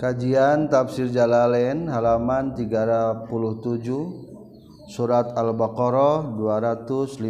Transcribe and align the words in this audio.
Kajian 0.00 0.72
Tafsir 0.72 1.12
Jalalain 1.12 1.84
halaman 1.84 2.56
37 2.56 3.28
Surat 4.88 5.36
Al-Baqarah 5.36 6.40
255 6.40 7.20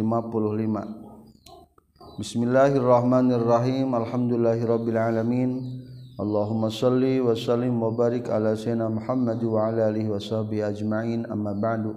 Bismillahirrahmanirrahim. 2.15 3.91
Alhamdulillahirabbil 3.91 4.95
alamin. 4.95 5.83
Allahumma 6.15 6.71
salli 6.71 7.19
wa 7.19 7.35
sallim 7.35 7.75
wa 7.75 7.91
barik 7.91 8.31
ala 8.31 8.55
sayyidina 8.55 8.87
Muhammad 8.87 9.43
wa 9.43 9.67
ala 9.67 9.91
alihi 9.91 10.07
wa 10.07 10.23
sahbihi 10.23 10.63
ajma'in. 10.63 11.27
Amma 11.27 11.51
ba'du. 11.51 11.91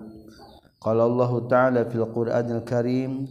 Qala 0.83 1.07
Allah 1.07 1.31
Ta'ala 1.47 1.87
fil 1.87 2.03
Qur'anil 2.11 2.67
Karim 2.67 3.31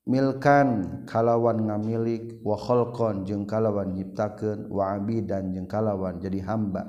Milkan 0.08 1.04
kalawan 1.04 1.68
ngamilik 1.68 2.40
wa 2.40 2.56
khalqan 2.56 3.28
jeung 3.28 3.44
kalawan 3.44 3.92
nyiptakeun 3.92 4.72
wa 4.72 4.96
abidan 4.96 5.52
jeung 5.52 5.68
kalawan 5.68 6.23
jadi 6.23 6.40
hamba. 6.48 6.88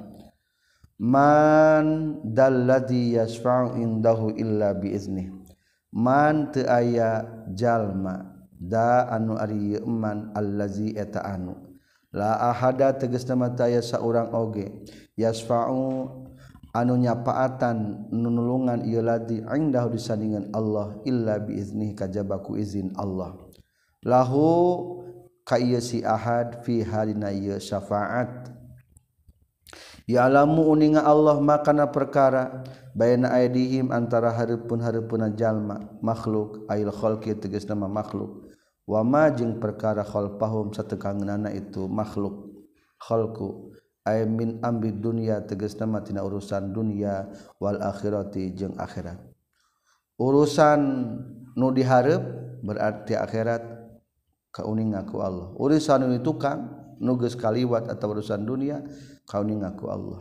Man 1.02 2.20
dalladzi 2.22 3.18
yasfa'u 3.18 3.76
indahu 3.76 4.32
illa 4.32 4.72
biizni 4.72 5.28
man 5.92 6.48
teu 6.52 6.64
aya 6.64 7.24
jalma 7.52 8.32
da 8.56 9.04
anu 9.12 9.36
ari 9.36 9.76
man 9.84 10.30
allazi 10.32 10.94
eta 10.94 11.20
anu. 11.24 11.56
La 12.16 12.40
ahada 12.48 12.96
tegasna 12.96 13.36
mata 13.36 13.68
aya 13.68 13.84
saurang 13.84 14.32
oge. 14.32 14.72
Yasfa'u 15.16 16.24
anu 16.76 17.00
nyapaatan 17.00 18.12
nunulungan 18.12 18.84
ieu 18.84 19.00
ladi 19.00 19.40
indah 19.40 19.88
disandingan 19.88 20.52
Allah 20.52 21.00
illa 21.08 21.40
biiznih 21.40 21.96
kajabaku 21.96 22.60
izin 22.60 22.92
Allah. 23.00 23.32
Lahu 24.04 24.44
ka 25.40 25.56
ieu 25.56 25.80
si 25.80 26.04
ahad 26.04 26.60
fi 26.60 26.84
halina 26.84 27.32
ieu 27.32 27.56
syafaat. 27.56 28.52
Ya'lamu 30.06 30.70
uninga 30.70 31.02
Allah 31.02 31.42
makana 31.42 31.90
perkara 31.90 32.62
bayna 32.94 33.34
aidihim 33.34 33.90
antara 33.90 34.30
hareupeun 34.30 34.78
hareupeuna 34.78 35.34
jalma 35.34 35.82
makhluk 35.98 36.62
ail 36.70 36.92
khalqi 36.94 37.34
tegas 37.34 37.66
nama 37.66 37.90
makhluk. 37.90 38.46
Wama 38.86 39.34
jeung 39.34 39.58
perkara 39.58 40.06
khalqahum 40.06 40.70
satekanganana 40.70 41.50
itu 41.50 41.90
makhluk 41.90 42.54
khalqu. 43.02 43.74
ay 44.06 44.22
min 44.24 44.62
ambi 44.62 44.94
dunya 44.94 45.42
teges 45.42 45.74
nama 45.76 45.98
tina 46.00 46.22
urusan 46.22 46.70
dunia 46.70 47.26
wal 47.58 47.82
akhirati 47.82 48.54
jeung 48.54 48.78
akhirat. 48.78 49.18
Urusan 50.16 50.80
nu 51.58 51.68
diharap 51.74 52.22
berarti 52.62 53.18
akhirat 53.18 53.66
kauning 54.54 54.94
ngaku 54.94 55.16
Allah. 55.20 55.50
Urusan 55.58 56.06
nu 56.06 56.16
tukang 56.22 56.70
nuges 57.02 57.36
kaliwat 57.36 57.90
atau 57.90 58.16
urusan 58.16 58.46
dunia 58.46 58.80
kauning 59.28 59.60
ngaku 59.60 59.84
Allah. 59.90 60.20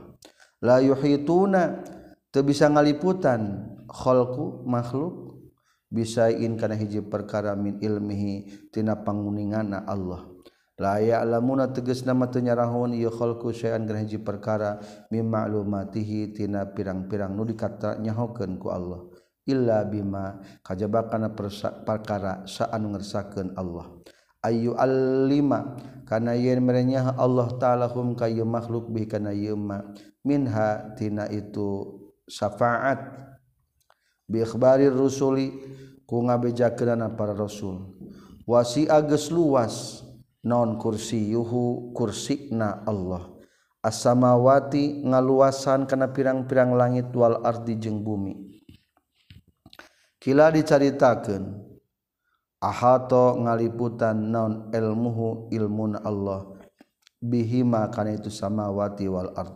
La 0.59 0.81
yuhituna 0.81 1.85
teu 2.33 2.43
bisa 2.43 2.67
ngaliputan 2.67 3.71
khalqu 3.87 4.65
makhluk 4.67 5.39
bisain 5.87 6.59
kana 6.59 6.75
hiji 6.75 6.99
perkara 6.99 7.55
min 7.55 7.79
ilmihi 7.79 8.67
tina 8.73 8.99
panguningana 8.99 9.87
Allah. 9.87 10.34
layak 10.75 11.23
lamuna 11.23 11.71
teges 11.71 12.03
nama 12.03 12.27
tenyarahun 12.27 12.95
iukuji 12.95 14.19
perkara 14.19 14.79
mimaklummatihitina 15.11 16.75
pirang-pirang. 16.75 17.31
Nu 17.31 17.47
dikata 17.47 17.99
nyahoken 17.99 18.59
ku 18.59 18.71
Allah. 18.71 19.07
Illa 19.45 19.85
bima 19.85 20.41
kajbakana 20.65 21.31
perkara 21.85 22.43
saanu 22.49 22.97
ngersakeun 22.97 23.53
Allah. 23.55 23.93
Ayu 24.45 24.77
alima 24.77 25.77
kana 26.05 26.37
yen 26.37 26.61
merenya 26.61 27.17
Allah 27.17 27.49
ta'ala 27.57 27.89
hum 27.89 28.13
kayu 28.13 28.45
makhluk 28.45 28.93
bi 28.93 29.09
kana 29.09 29.33
yema 29.33 29.81
minha 30.21 30.93
tina 30.97 31.29
itu 31.29 31.97
syafaat. 32.29 33.25
Bi 34.25 34.41
bikhbarir 34.41 34.93
rusuli 34.93 35.53
ku 36.09 36.25
ngabejakeunana 36.25 37.13
para 37.13 37.37
rasul. 37.37 37.93
Wasi 38.45 38.85
ages 38.85 39.29
luas. 39.33 40.04
non 40.45 40.77
kursi 40.77 41.33
yuhu 41.33 41.91
kursikna 41.91 42.85
Allah. 42.85 43.33
Asamawati 43.81 45.05
ngaluasan 45.05 45.85
kana 45.85 46.09
pirang-pirang 46.09 46.73
langit 46.73 47.09
wal 47.13 47.41
ardi 47.45 47.77
jeung 47.77 48.01
bumi. 48.01 48.33
Kila 50.17 50.49
dicaritakeun 50.49 51.53
ahato 52.61 53.37
ngaliputan 53.45 54.17
non 54.33 54.73
ilmuhu 54.73 55.53
ilmun 55.53 56.01
Allah. 56.01 56.49
Bihima 57.21 57.89
kana 57.93 58.17
itu 58.17 58.29
samawati 58.33 59.05
wal 59.05 59.33
ard. 59.37 59.53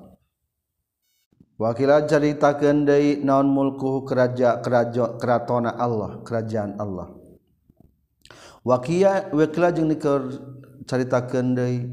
Wakila 1.60 2.06
caritakeun 2.06 2.86
deui 2.88 3.20
non 3.20 3.50
mulkuhu 3.50 4.08
keraja 4.08 4.62
keraja 4.62 5.18
keratona 5.18 5.74
Allah 5.74 6.22
kerajaan 6.22 6.78
Allah. 6.78 7.12
Wakia 8.64 9.34
wakila 9.34 9.74
jeung 9.74 9.90
diker 9.90 10.22
dicaritakan 10.90 11.54
deui 11.54 11.86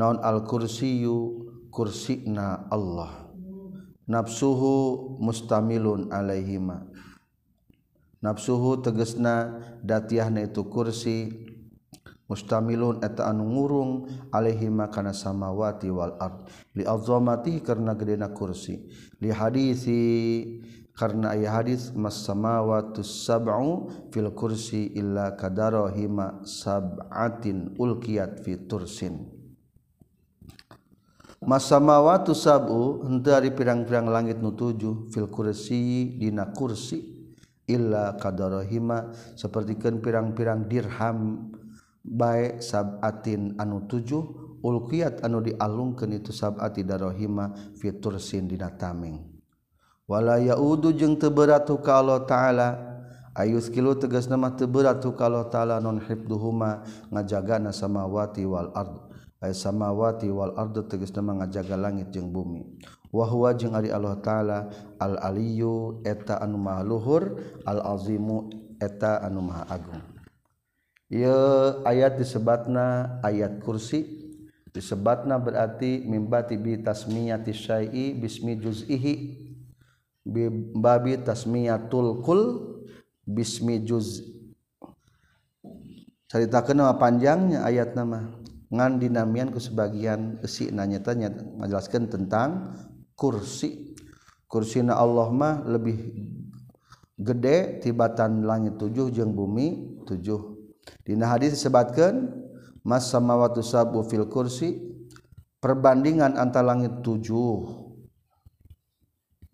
naon 0.00 0.24
al-kursiyu 0.24 1.44
kursina 1.68 2.64
Allah. 2.72 3.28
Nafsuhu 4.08 5.20
mustamilun 5.20 6.08
alaihima. 6.08 6.88
Nafsuhu 8.24 8.80
tegesna 8.80 9.60
datiahna 9.84 10.48
itu 10.48 10.64
kursi 10.64 11.28
mustamilun 12.24 13.04
eta 13.04 13.28
anu 13.28 13.52
ngurung 13.52 14.08
alaihima 14.32 14.88
kana 14.88 15.12
samawati 15.12 15.92
wal 15.92 16.16
ard. 16.16 16.48
Li 16.72 16.88
azamati 16.88 17.60
karena 17.60 17.92
gedena 18.00 18.32
kursi. 18.32 18.80
Li 19.20 19.28
hadisi 19.28 20.00
karena 20.98 21.30
ayat 21.30 21.62
hadis 21.62 21.82
mas 21.94 22.26
samawatu 22.26 23.06
sab'u 23.06 23.86
fil 24.10 24.34
kursi 24.34 24.90
illa 24.98 25.38
kadarahima 25.38 26.42
sab'atin 26.42 27.78
ulkiyat 27.78 28.42
fi 28.42 28.58
tursin. 28.66 29.30
Mas 31.38 31.70
samawatu 31.70 32.34
sab'u 32.34 33.06
henteu 33.06 33.30
ari 33.30 33.54
pirang-pirang 33.54 34.10
langit 34.10 34.42
nu 34.42 34.58
tujuh 34.58 35.06
fil 35.14 35.30
kursi 35.30 36.18
dina 36.18 36.50
kursi 36.50 36.98
illa 37.70 38.18
kadarahima 38.18 39.14
sapertikeun 39.38 40.02
pirang-pirang 40.02 40.66
dirham 40.66 41.54
bae 42.02 42.58
sab'atin 42.58 43.54
anu 43.54 43.86
tujuh 43.86 44.58
ulkiat 44.66 45.22
anu 45.22 45.46
dialungkan 45.46 46.10
itu 46.10 46.34
sabati 46.34 46.82
darohima 46.82 47.54
fitur 47.78 48.18
sindina 48.18 48.74
tameng 48.74 49.27
wala 50.08 50.40
yaudu 50.40 50.90
jeung 50.96 51.20
teberat 51.20 51.68
ka 51.84 51.92
Allah 52.00 52.24
taala. 52.24 52.68
Ayus 53.38 53.70
kilu 53.70 53.94
tegas 53.94 54.26
nama 54.26 54.50
teberat 54.50 54.98
ka 55.04 55.22
Allah 55.28 55.46
taala 55.46 55.78
non 55.78 56.02
hibduhuma 56.02 56.82
ngajagana 57.12 57.70
samawati 57.70 58.42
wal 58.48 58.74
ard. 58.74 58.98
Ay 59.38 59.54
samawati 59.54 60.26
wal 60.32 60.56
ard 60.58 60.74
tegas 60.90 61.14
nama 61.14 61.44
ngajaga 61.44 61.78
langit 61.78 62.10
jeung 62.10 62.34
bumi. 62.34 62.66
Wa 63.14 63.28
huwa 63.30 63.54
jeung 63.54 63.78
ari 63.78 63.94
Allah 63.94 64.18
taala 64.18 64.58
al 64.98 65.22
aliyu 65.22 66.02
eta 66.02 66.42
anu 66.42 66.58
maha 66.58 66.82
luhur 66.82 67.38
al 67.62 67.78
azimu 67.94 68.50
eta 68.82 69.22
anu 69.22 69.44
maha 69.44 69.70
agung. 69.70 70.02
Ieu 71.06 71.84
ayat 71.86 72.18
disebatna 72.18 73.20
ayat 73.22 73.62
kursi. 73.62 74.26
Disebatna 74.68 75.40
berarti 75.40 76.04
mimbati 76.04 76.58
bi 76.60 76.76
tasmiyati 76.82 77.54
syai'i 77.54 78.18
bismi 78.18 78.58
juz'ihi. 78.58 79.14
babi 80.76 81.16
tasmiyatulkul 81.24 82.40
bismi 83.24 83.80
juz. 83.84 84.20
Ceritakan 86.28 86.84
nama 86.84 86.94
panjangnya 87.00 87.64
ayat 87.64 87.96
nama. 87.96 88.36
Ngan 88.68 89.00
dinamian 89.00 89.48
ke 89.48 89.56
sebagian 89.56 90.44
si 90.44 90.68
nanya 90.68 91.00
tanya 91.00 91.32
menjelaskan 91.32 92.12
tentang 92.12 92.76
kursi. 93.16 93.96
Kursina 94.48 94.96
Allah 94.96 95.28
mah 95.32 95.64
lebih 95.64 95.96
gede 97.16 97.80
tibatan 97.84 98.44
langit 98.44 98.76
tujuh 98.76 99.08
jeng 99.12 99.32
bumi 99.32 100.00
tujuh. 100.04 100.56
Dina 101.04 101.28
hadis 101.32 101.56
disebatkan 101.56 102.28
mas 102.84 103.08
samawatu 103.08 103.64
sabu 103.64 104.04
fil 104.04 104.28
kursi. 104.28 104.84
Perbandingan 105.64 106.36
antara 106.36 106.76
langit 106.76 107.00
tujuh. 107.00 107.87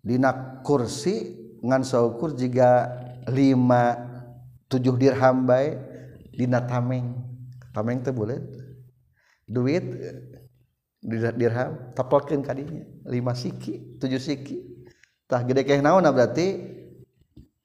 Dina 0.05 0.61
kursi 0.61 1.33
ngan 1.65 1.81
saukur 1.81 2.37
jika 2.37 2.93
lima 3.33 3.97
tujuh 4.69 4.93
dirham 5.01 5.49
bae 5.49 5.73
dina 6.29 6.61
tameng. 6.61 7.17
Tameng 7.73 8.05
teh 8.05 8.13
boleh 8.13 8.37
duit 9.49 9.83
dirham 11.35 11.91
tapalkeun 11.97 12.45
kadinya 12.45 12.85
lima 13.09 13.33
siki 13.33 13.97
tujuh 13.97 14.21
siki. 14.21 14.57
Tah 15.25 15.41
gede 15.41 15.65
keh 15.65 15.81
naon 15.81 16.05
berarti? 16.05 16.47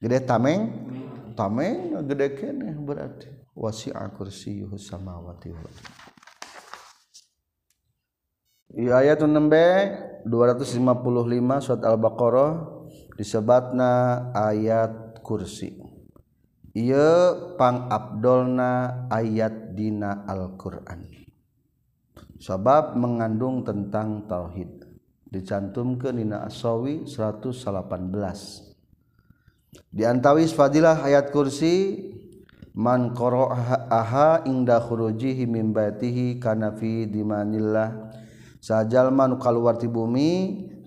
Gede 0.00 0.24
tameng? 0.24 0.88
Tameng 1.36 1.92
gede 2.08 2.32
keneh 2.32 2.72
berarti. 2.80 3.28
Wasi'a 3.52 4.08
kursiyuhu 4.16 4.80
samawati 4.80 5.52
wal 5.52 5.68
ayat 8.76 9.22
nembe 9.26 9.66
255 10.26 11.64
surat 11.64 11.82
al-baqarah 11.82 12.50
disebatna 13.18 13.90
ayat 14.34 15.20
kursi. 15.24 15.74
Ia 16.70 17.34
pangabdolna 17.58 19.04
ayat 19.10 19.74
dina 19.74 20.22
Al-Quran. 20.22 21.10
Sebab 22.38 22.94
mengandung 22.94 23.66
tentang 23.66 24.24
tauhid. 24.30 24.86
Dicantumkan 25.30 26.18
dina 26.18 26.46
asawi 26.46 27.06
118 27.06 28.70
diantawi 29.90 30.46
fadilah 30.50 31.02
ayat 31.06 31.30
kursi 31.30 31.98
man 32.74 33.14
qara'aha 33.14 34.46
inda 34.46 34.78
khurujihi 34.78 35.46
min 35.46 35.74
baitihi 35.74 36.38
kana 36.38 36.74
fi 36.74 37.06
dimanillah. 37.06 38.10
sajalman 38.60 39.40
kaluarti 39.40 39.88
bumi 39.88 40.30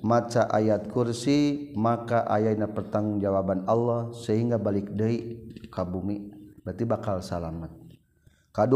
maca 0.05 0.45
ayat 0.51 0.87
kursi 0.93 1.71
maka 1.73 2.23
ayana 2.29 2.69
pertanggungjawaban 2.69 3.65
Allah 3.65 4.13
sehingga 4.13 4.61
balik 4.61 4.93
dari 4.93 5.41
ka 5.73 5.81
bumi. 5.81 6.29
Berarti 6.63 6.83
bakal 6.87 7.19
salamet. 7.19 7.71
K2 8.53 8.75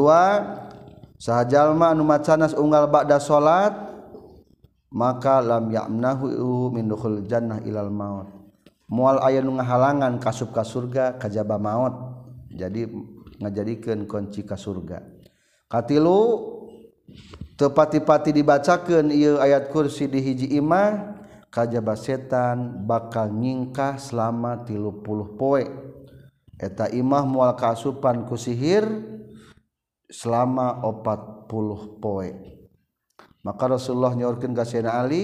sahjallma 1.22 1.94
numacanas 1.94 2.58
unggal 2.58 2.90
bakda 2.90 3.22
salat 3.22 3.72
maka 4.92 5.40
lam 5.40 5.70
yamnahu 5.70 6.74
mindukhul 6.74 7.24
jannah 7.30 7.62
ilal 7.64 7.94
maut. 7.94 8.28
Mual 8.88 9.20
aya 9.20 9.44
nu 9.44 9.60
ngahalangan 9.60 10.16
kasub 10.18 10.56
ka 10.56 10.64
surga 10.64 11.20
kajaba 11.20 11.60
maut. 11.60 11.96
Jadi 12.50 12.88
ngajadikeun 13.38 14.08
kunci 14.08 14.48
ka 14.48 14.56
surga. 14.56 15.04
Katilu 15.68 16.20
tepati-pati 17.57 18.31
dibacakan 18.31 19.09
ia 19.09 19.42
ayat 19.42 19.74
kursi 19.74 20.06
di 20.06 20.21
hiji 20.21 20.56
imah 20.62 21.18
kajaba 21.50 21.98
setan 21.98 22.86
bakal 22.86 23.33
nyingkah 23.33 23.98
selama 23.98 24.62
tilu 24.63 25.01
puluh 25.01 25.33
poe. 25.36 25.65
Eta 26.57 26.89
imah 26.89 27.25
mual 27.25 27.54
kasupan 27.57 28.30
ku 28.30 28.38
sihir 28.38 28.86
selama 30.09 30.86
opat 30.86 31.50
puluh 31.50 31.98
poe. 31.98 32.30
Maka 33.42 33.63
Rasulullah 33.74 34.13
nyorkin 34.13 34.53
ka 34.53 34.65
Sayyidina 34.65 34.94
Ali 35.01 35.24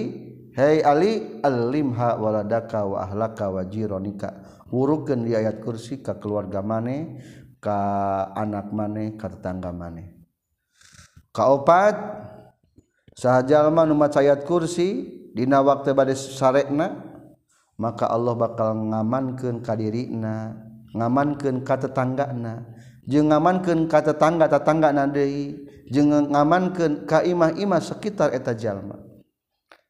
Hei 0.53 0.85
Ali 0.85 1.41
alimha 1.41 2.13
waladaka 2.21 2.85
wa 2.85 3.01
ahlaka 3.01 3.49
wa 3.49 3.65
jironika. 3.65 4.37
Wurukeun 4.69 5.25
di 5.25 5.33
ayat 5.33 5.65
kursi 5.65 6.05
ka 6.05 6.21
keluarga 6.21 6.61
mane 6.61 7.17
ka 7.57 8.29
anak 8.37 8.69
mane 8.69 9.17
ka 9.17 9.33
tetangga 9.33 9.73
mane 9.73 10.12
kaopat 11.33 11.97
sahjallma 13.17 13.83
umat 13.89 14.13
ayat 14.15 14.45
kursi 14.45 15.19
Dina 15.33 15.65
waktu 15.65 15.97
badai 15.97 16.13
sarekna 16.13 16.93
maka 17.81 18.05
Allah 18.05 18.37
bakal 18.37 18.77
ngamankan 18.93 19.65
kadirina 19.65 20.53
ngamankan 20.93 21.65
kata 21.65 21.89
tanggana 21.89 22.69
je 23.09 23.19
ngamankan 23.19 23.89
kata 23.89 24.15
tangga 24.15 24.45
tatangga 24.47 24.93
nadei 24.93 25.57
je 25.89 26.01
ngamankan 26.05 27.03
kaimah-imah 27.03 27.81
sekitar 27.83 28.31
eta 28.31 28.55
jalma. 28.55 28.99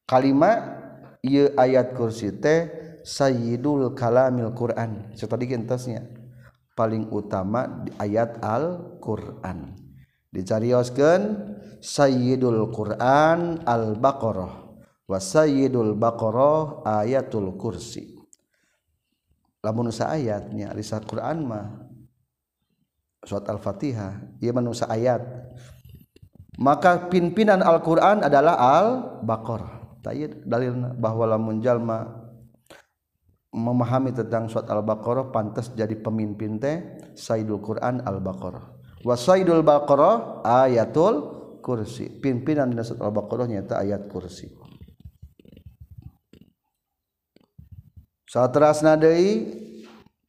Kalimat 0.10 0.60
ia 1.24 1.54
ayat 1.56 1.96
kursi 1.96 2.34
teh 2.34 2.70
sayyidul 3.06 3.94
kalamil 3.96 4.52
Quran. 4.52 5.14
Tadi 5.16 5.46
gentasnya 5.48 6.04
paling 6.74 7.14
utama 7.14 7.86
di 7.86 7.94
ayat 8.02 8.42
Al-Quran. 8.42 9.83
Dicarioskeun 10.34 11.54
Sayyidul 11.80 12.74
Quran 12.74 13.62
Al-Baqarah 13.62 14.54
wa 15.06 15.20
Sayyidul 15.22 15.94
Baqarah 15.94 16.82
ayatul 17.06 17.54
kursi. 17.56 18.18
Lamun 19.64 19.94
sa 19.96 20.12
ayatnya 20.12 20.76
di 20.76 20.84
Quran 20.84 21.48
mah 21.48 21.88
surat 23.24 23.48
Al-Fatihah 23.48 24.36
ieu 24.44 24.52
manusia 24.52 24.92
ayat 24.92 25.24
maka 26.60 27.08
pimpinan 27.08 27.64
Al-Qur'an 27.64 28.28
adalah 28.28 28.60
Al-Baqarah. 28.60 30.04
Tayid 30.04 30.44
dalil 30.44 30.76
bahwa 31.00 31.24
lamun 31.32 31.64
jalma 31.64 32.28
memahami 33.56 34.12
tentang 34.12 34.52
surat 34.52 34.68
Al-Baqarah 34.68 35.32
pantas 35.32 35.72
jadi 35.72 35.96
pemimpin 35.96 36.60
teh 36.60 37.00
Sayyidul 37.16 37.64
Quran 37.64 38.04
Al-Baqarah 38.04 38.83
wasaidul 39.04 39.62
baqarah 39.62 40.42
ayatul 40.44 41.16
kursi. 41.64 42.10
Pimpinan 42.10 42.72
dina 42.72 42.84
surat 42.84 43.08
al-baqarah 43.08 43.48
nyata 43.48 43.80
ayat 43.80 44.08
kursi. 44.12 44.52
Satrasna 48.28 48.98
deui 48.98 49.46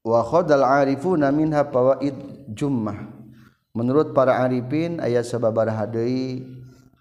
wa 0.05 0.21
khadal 0.21 0.63
arifuna 0.63 1.33
minha 1.33 1.65
fawaid 1.65 2.15
jummah. 2.53 3.11
Menurut 3.75 4.15
para 4.15 4.39
arifin 4.45 5.03
ayat 5.03 5.27
sababaraha 5.27 5.89
deui 5.89 6.47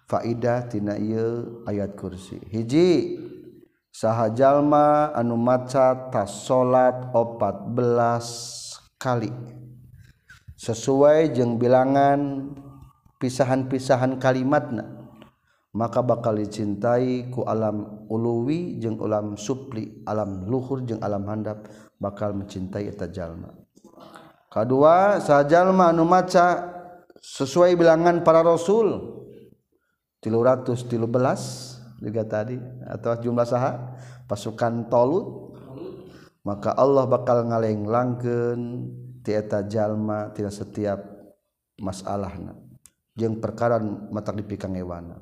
faidah 0.10 0.66
tina 0.72 0.98
ieu 0.98 1.62
ayat 1.70 1.94
kursi. 1.94 2.40
Hiji 2.50 3.20
saha 3.94 4.34
jalma 4.34 5.14
anu 5.14 5.38
maca 5.38 6.10
tas 6.10 6.48
salat 6.48 7.14
14 7.14 8.98
kali. 8.98 9.63
sesuai 10.64 11.36
jeung 11.36 11.60
bilangan 11.60 12.56
pisahan-pisahan 13.20 14.16
kalimatna 14.16 15.04
maka 15.76 16.00
bakal 16.00 16.40
dicintai 16.40 17.28
ku 17.28 17.44
alam 17.44 18.08
uluwi 18.08 18.80
jeung 18.80 18.96
alam 19.04 19.36
supli 19.36 20.08
alam 20.08 20.48
luhur 20.48 20.88
jeung 20.88 21.04
alam 21.04 21.28
handap 21.28 21.68
bakal 22.00 22.32
mencintai 22.32 22.88
eta 22.88 23.12
jalma. 23.12 23.52
Kedua 24.48 25.20
sajalma 25.20 25.92
anu 25.92 26.08
maca 26.08 26.72
sesuai 27.20 27.76
bilangan 27.76 28.24
para 28.24 28.46
rasul 28.46 29.20
313 30.24 32.00
juga 32.00 32.24
tadi 32.24 32.56
atau 32.88 33.12
jumlah 33.20 33.44
saha 33.44 33.98
pasukan 34.30 34.88
tolut 34.88 35.58
maka 36.46 36.72
Allah 36.78 37.10
bakal 37.10 37.50
ngaleng 37.50 37.84
langken 37.90 38.60
tieta 39.24 39.64
jalma 39.64 40.30
tidak 40.36 40.54
setiap 40.54 41.00
masalahna. 41.80 42.54
Jeung 43.16 43.40
perkaran 43.40 44.12
mata 44.12 44.36
dipikang 44.36 44.76
hewana. 44.76 45.18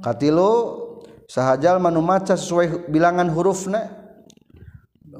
Katilo 0.00 0.80
sahajal 1.26 1.80
manu 1.82 2.00
maca 2.04 2.36
sesuai 2.38 2.88
bilangan 2.88 3.32
hurufna 3.32 3.90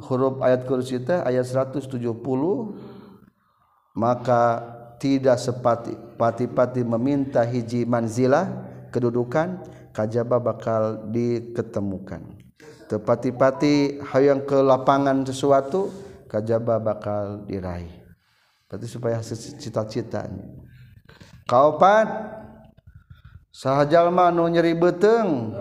huruf 0.04 0.44
ayat 0.44 0.68
kursi 0.68 1.00
teh 1.00 1.16
ayat 1.16 1.49
170 1.49 1.97
maka 3.97 4.42
tidak 5.00 5.40
sepati 5.40 5.97
pati-pati 6.21 6.85
meminta 6.85 7.40
hiji 7.40 7.88
manzilah 7.88 8.47
kedudukan 8.92 9.64
kajaba 9.97 10.37
bakal 10.38 11.09
diketemukan. 11.09 12.21
Tepati-pati 12.85 14.04
hayang 14.12 14.44
ke 14.44 14.61
lapangan 14.61 15.25
sesuatu 15.25 15.88
kajaba 16.28 16.76
bakal 16.76 17.49
diraih 17.49 18.04
berarti 18.75 18.90
supaya 18.90 19.23
hasil 19.23 19.38
cita-citanya 19.62 20.50
kaopat 21.47 22.11
sahajalma 23.54 24.35
nu 24.35 24.50
nyeri 24.50 24.75
beteng 24.75 25.54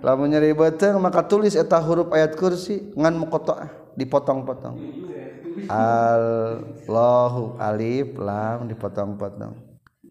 lamun 0.00 0.32
nyeri 0.32 0.56
beteng 0.56 0.96
maka 0.96 1.20
tulis 1.24 1.52
eta 1.52 1.76
huruf 1.76 2.08
ayat 2.16 2.32
kursi 2.40 2.92
ngan 2.96 3.16
mukotoah 3.20 3.84
dipotong-potong. 3.96 4.76
Allahu 5.70 7.56
alif 7.62 8.18
lam 8.18 8.66
dipotong-potong. 8.68 9.54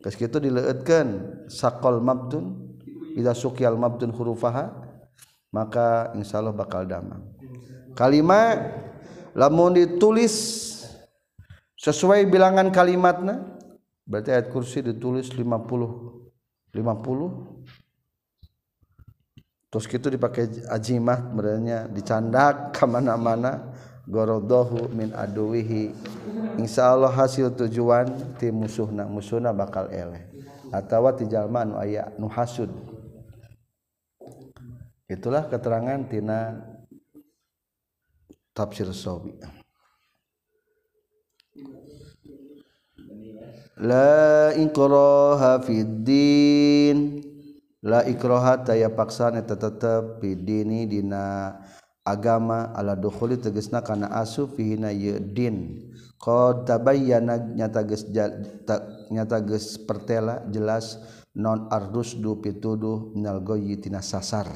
Terus 0.03 0.15
gitu 0.19 0.39
dileutkeun 0.39 1.07
sakol 1.47 2.03
mabdun 2.03 2.75
ida 3.15 3.31
sukial 3.31 3.77
mabdun 3.79 4.11
hurufaha 4.11 4.73
maka 5.53 6.11
insyaallah 6.17 6.55
bakal 6.55 6.83
damang. 6.83 7.23
Kalima 7.93 8.57
lamun 9.37 9.77
ditulis 9.77 10.33
sesuai 11.83 12.23
bilangan 12.31 12.71
kalimatnya 12.71 13.43
berarti 14.07 14.31
ayat 14.31 14.47
kursi 14.47 14.79
ditulis 14.79 15.27
50 15.35 15.43
50 15.43 16.79
terus 19.67 19.89
gitu 19.89 20.07
dipakai 20.07 20.63
ajimat 20.71 21.33
merenya 21.35 21.89
dicandak 21.91 22.69
kemana-mana. 22.77 23.73
Gorodohu 24.03 24.91
min 24.91 25.15
aduwihi. 25.15 25.95
Insya 26.59 26.91
Allah 26.91 27.07
hasil 27.07 27.55
tujuan 27.55 28.35
ti 28.35 28.51
musuhna 28.51 29.07
musuhna 29.07 29.55
bakal 29.55 29.87
eleh. 29.87 30.27
Atau 30.75 31.07
ti 31.15 31.23
jalma 31.31 31.63
nu 31.63 31.79
aya 31.79 32.11
nu 32.19 32.27
hasud. 32.27 32.67
Itulah 35.07 35.47
keterangan 35.47 36.03
tina 36.11 36.59
tafsir 38.51 38.91
sobi. 38.91 39.39
la 43.77 44.53
ikraha 44.53 45.61
fid 45.63 46.05
din. 46.05 46.97
La 47.83 47.99
ikraha 48.07 48.63
taya 48.63 48.87
paksana 48.87 49.43
tetep 49.43 50.23
fid 50.23 50.47
dini 50.47 50.87
dina 50.87 51.51
agama 52.07 52.71
ala 52.71 52.95
dukhuli 52.95 53.35
tegesna 53.39 53.83
kana 53.83 54.07
asu 54.07 54.47
fihina 54.47 54.91
na 54.91 55.19
din. 55.19 55.83
Qad 56.15 56.63
tabayyana 56.63 57.35
nyata 57.51 57.83
geus 57.83 58.07
nyata 59.11 59.37
geus 59.43 59.75
pertela 59.83 60.47
jelas 60.47 60.95
non 61.35 61.67
ardus 61.67 62.15
du 62.15 62.39
pituduh 62.39 63.11
minal 63.11 63.43
goyi 63.43 63.75
tina 63.75 63.99
sasar. 63.99 64.47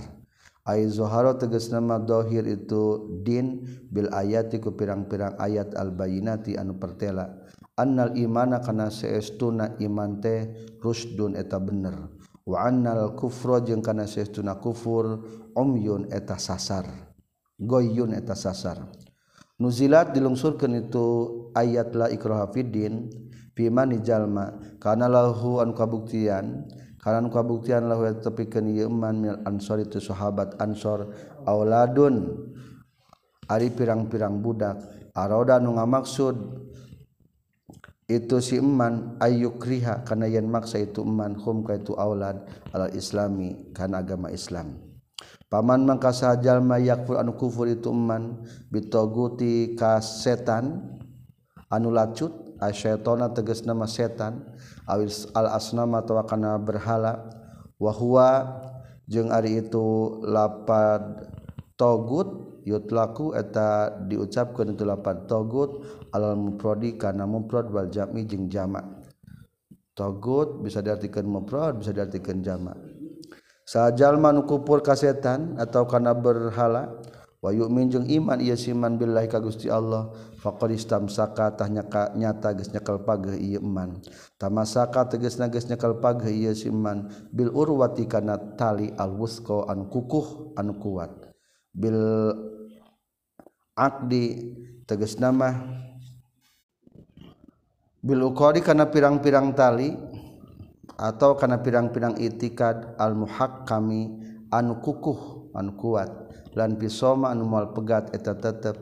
Ay 0.67 0.87
zuhara 0.87 1.35
tegasna 1.39 1.79
nama 1.79 1.99
dohir 1.99 2.43
itu 2.43 3.11
din 3.23 3.63
bil 3.87 4.11
ayati 4.11 4.59
ku 4.59 4.75
pirang-pirang 4.75 5.39
ayat 5.39 5.75
al 5.79 5.95
bayinati 5.95 6.59
anu 6.59 6.75
pertela. 6.75 7.46
annal 7.77 8.17
imana 8.17 8.59
kana 8.59 8.89
seestuna 8.89 9.77
iman 9.77 10.17
teh 10.17 10.49
rusdun 10.81 11.37
eta 11.37 11.61
bener. 11.61 12.09
Wa 12.43 12.65
annal 12.65 13.13
kufra 13.13 13.61
jeung 13.61 13.85
kana 13.85 14.09
seestuna 14.09 14.57
kufur 14.57 15.21
umyun 15.53 16.09
eta 16.09 16.41
sasar. 16.41 16.89
Goyun 17.57 18.17
eta 18.17 18.33
sasar. 18.33 18.81
Nuzilat 19.57 20.13
dilungsurkeun 20.13 20.85
itu 20.85 21.05
ayat 21.57 21.93
la 21.97 22.13
ikraha 22.13 22.45
fiddin 22.53 23.09
piman 23.57 23.89
jalma 24.05 24.53
kana 24.77 25.09
lahu 25.09 25.57
an 25.57 25.73
kabuktian 25.73 26.69
kana 27.01 27.25
nu 27.25 27.33
kabuktian 27.33 27.89
lahu 27.89 28.05
tepikeun 28.21 28.69
ieu 28.69 28.85
iman 28.85 29.15
mil 29.17 29.37
ansor 29.49 29.81
itu 29.81 29.97
sahabat 29.97 30.57
ansor 30.61 31.13
auladun. 31.45 32.45
Ari 33.47 33.71
pirang-pirang 33.71 34.43
budak 34.43 34.77
aroda 35.15 35.57
nu 35.57 35.73
ngamaksud 35.73 36.35
itu 38.07 38.39
si 38.39 38.55
iman 38.63 39.19
ayuk 39.19 39.59
riha 39.67 40.07
karena 40.07 40.31
yang 40.31 40.47
maksa 40.47 40.79
itu 40.79 41.03
iman 41.03 41.35
hum 41.35 41.67
ka 41.67 41.75
itu 41.75 41.91
aulad 41.99 42.39
ala 42.71 42.87
islami 42.95 43.67
karena 43.75 43.99
agama 43.99 44.31
Islam. 44.31 44.79
Paman 45.51 45.83
mangka 45.83 46.15
sajal 46.15 46.63
yakfur 46.79 47.19
anu 47.19 47.35
kufur 47.35 47.67
itu 47.67 47.91
iman 47.91 48.47
bitoguti 48.71 49.75
ka 49.75 49.99
setan 49.99 50.87
anu 51.67 51.91
lacut 51.91 52.31
asyaitona 52.63 53.31
tegas 53.35 53.67
nama 53.67 53.83
setan 53.87 54.43
awis 54.87 55.27
al 55.35 55.51
asnama 55.51 55.99
atawa 55.99 56.23
kana 56.23 56.55
berhala 56.59 57.27
wahwa 57.75 58.59
jeung 59.07 59.31
ari 59.31 59.63
itu 59.63 60.19
lapad 60.23 61.27
togut 61.77 62.59
yutlaku 62.65 63.37
eta 63.37 63.93
diucapkan 64.09 64.73
tulapan 64.73 65.23
togut 65.29 65.85
alal 66.11 66.35
muprodi 66.35 66.97
karena 66.97 67.23
muprod 67.23 67.69
wal 67.69 67.87
jami 67.87 68.25
jeng 68.25 68.49
jamak 68.49 68.83
togut 69.93 70.59
bisa 70.65 70.81
diartikan 70.81 71.29
muprod 71.29 71.79
bisa 71.79 71.93
diartikan 71.93 72.41
jamak 72.41 72.75
sajalma 73.63 74.33
nu 74.33 74.43
kufur 74.49 74.81
ka 74.81 74.97
setan 74.97 75.55
atau 75.61 75.85
karena 75.85 76.17
berhala 76.17 76.97
wa 77.37 77.53
yu'min 77.53 77.93
jeung 77.93 78.07
iman 78.09 78.41
ieu 78.41 78.57
siman 78.57 78.97
billahi 78.97 79.29
ka 79.29 79.37
Gusti 79.37 79.69
Allah 79.69 80.09
faqad 80.41 80.73
istamsaka 80.73 81.53
tah 81.53 81.69
nyata 82.15 82.49
geus 82.57 82.73
nyekel 82.73 83.03
pageh 83.05 83.37
ieu 83.37 83.61
iman. 83.61 84.01
Tamasaka 84.41 85.13
tegasna 85.13 85.51
geus 85.51 85.69
nyekel 85.69 86.01
pageh 86.01 86.33
ieu 86.33 86.55
siman 86.57 87.11
bil 87.29 87.53
urwati 87.53 88.09
kana 88.09 88.57
tali 88.57 88.89
alwusqa 88.95 89.69
an 89.69 89.85
kukuh 89.91 90.57
an 90.57 90.75
kuat. 90.81 91.26
bil 91.73 91.99
akdi 93.77 94.55
teges 94.87 95.19
nama. 95.21 95.53
Bil 98.01 98.23
uqadi 98.23 98.63
kana 98.63 98.87
pirang-pirang 98.87 99.51
tali 99.51 99.91
atau 100.97 101.35
kana 101.35 101.59
pirang-pirang 101.59 102.17
itikad 102.17 102.95
al 102.97 103.13
muhakkami 103.13 104.15
anu 104.49 104.79
kukuh 104.79 105.51
anu 105.53 105.75
kuat. 105.75 106.09
Lan 106.57 106.79
pisoma 106.79 107.29
anu 107.35 107.45
moal 107.45 107.75
pegat 107.75 108.15
eta 108.15 108.33
tetep. 108.33 108.79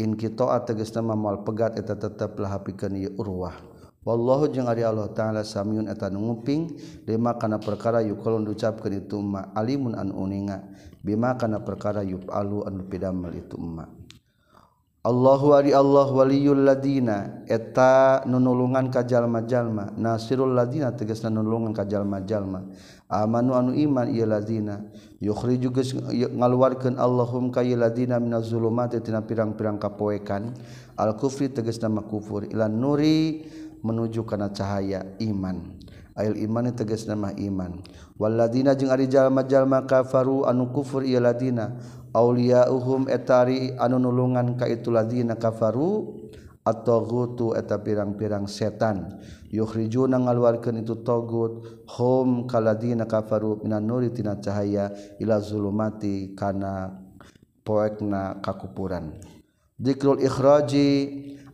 In 0.00 0.16
kita 0.16 0.48
teges 0.64 0.96
nama 0.96 1.12
moal 1.12 1.44
pegat 1.44 1.76
eta 1.76 1.92
tetep 1.94 2.40
lah 2.40 2.56
hapikeun 2.56 3.20
urwah. 3.20 3.79
wallahu 4.00 4.48
jeung 4.48 4.68
ari 4.68 4.80
Allah 4.84 5.12
taala 5.12 5.44
samiun 5.44 5.88
eta 5.88 6.08
nu 6.08 6.24
nguping 6.24 6.76
lima 7.04 7.36
kana 7.36 7.60
perkara 7.60 8.00
yuqalun 8.00 8.48
diucapkeun 8.48 9.04
itu 9.04 9.20
ma 9.20 9.52
alimun 9.52 9.92
an 9.92 10.12
uninga 10.12 10.64
bima 11.04 11.36
kana 11.36 11.60
perkara 11.60 12.04
yufalu 12.04 12.64
anu 12.64 12.84
pidamel 12.88 13.32
itu 13.36 13.56
ma. 13.56 13.88
Allahu 15.00 15.56
ari 15.56 15.72
Allah 15.72 16.12
waliyul 16.12 16.60
ladina 16.60 17.40
eta 17.48 18.20
nunulungan 18.28 18.92
ka 18.92 19.00
jalma-jalma 19.00 19.96
nasirul 19.96 20.52
ladina 20.52 20.92
tegasna 20.92 21.32
nunulungan 21.32 21.72
ka 21.72 21.88
jalma-jalma. 21.88 22.68
Amanu 23.08 23.56
anu 23.56 23.72
iman 23.72 24.12
ieu 24.12 24.28
ladina 24.28 24.84
yukhriju 25.24 25.72
geus 25.72 25.96
ngaluarkeun 25.96 27.00
Allahum 27.00 27.48
ka 27.48 27.64
ieu 27.64 27.80
ladina 27.80 28.20
minaz 28.20 28.52
zulumati 28.52 29.00
tina 29.00 29.24
pirang-pirang 29.24 29.80
kapoekan. 29.80 30.52
Al 31.00 31.16
kufri 31.16 31.48
tegasna 31.48 31.88
makufur 31.88 32.44
ilan 32.44 32.76
nuri 32.76 33.48
menuju 33.80 34.24
kana 34.28 34.52
cahaya 34.52 35.04
iman. 35.20 35.76
Ail 36.18 36.36
imani 36.36 36.74
teges 36.76 37.08
nama 37.08 37.32
iman. 37.32 37.80
Waladina 38.20 38.76
jeung 38.76 38.92
ari 38.92 39.08
jalma-jalma 39.08 39.88
kafaru 39.88 40.44
anu 40.44 40.68
kufur 40.68 41.00
ieu 41.00 41.22
ladina 41.22 41.80
auliyauhum 42.12 43.08
etari 43.08 43.72
anu 43.78 43.96
nulungan 43.96 44.58
ka 44.58 44.68
itu 44.68 44.92
ladina 44.92 45.40
kafaru 45.40 46.20
at-taghutu 46.60 47.56
eta 47.56 47.80
pirang-pirang 47.80 48.44
setan. 48.44 49.22
Yukhrijuna 49.48 50.20
ngaluarkeun 50.20 50.84
itu 50.84 51.00
tagut 51.00 51.64
hum 51.96 52.44
kaladina 52.44 53.08
kafaru 53.08 53.64
minan 53.64 53.88
nuri 53.88 54.12
tina 54.12 54.36
cahaya 54.36 54.92
ila 55.16 55.40
zulumati 55.40 56.36
kana 56.36 57.00
poekna 57.64 58.44
kakupuran. 58.44 59.16
Dzikrul 59.80 60.20
ikhraji 60.20 60.88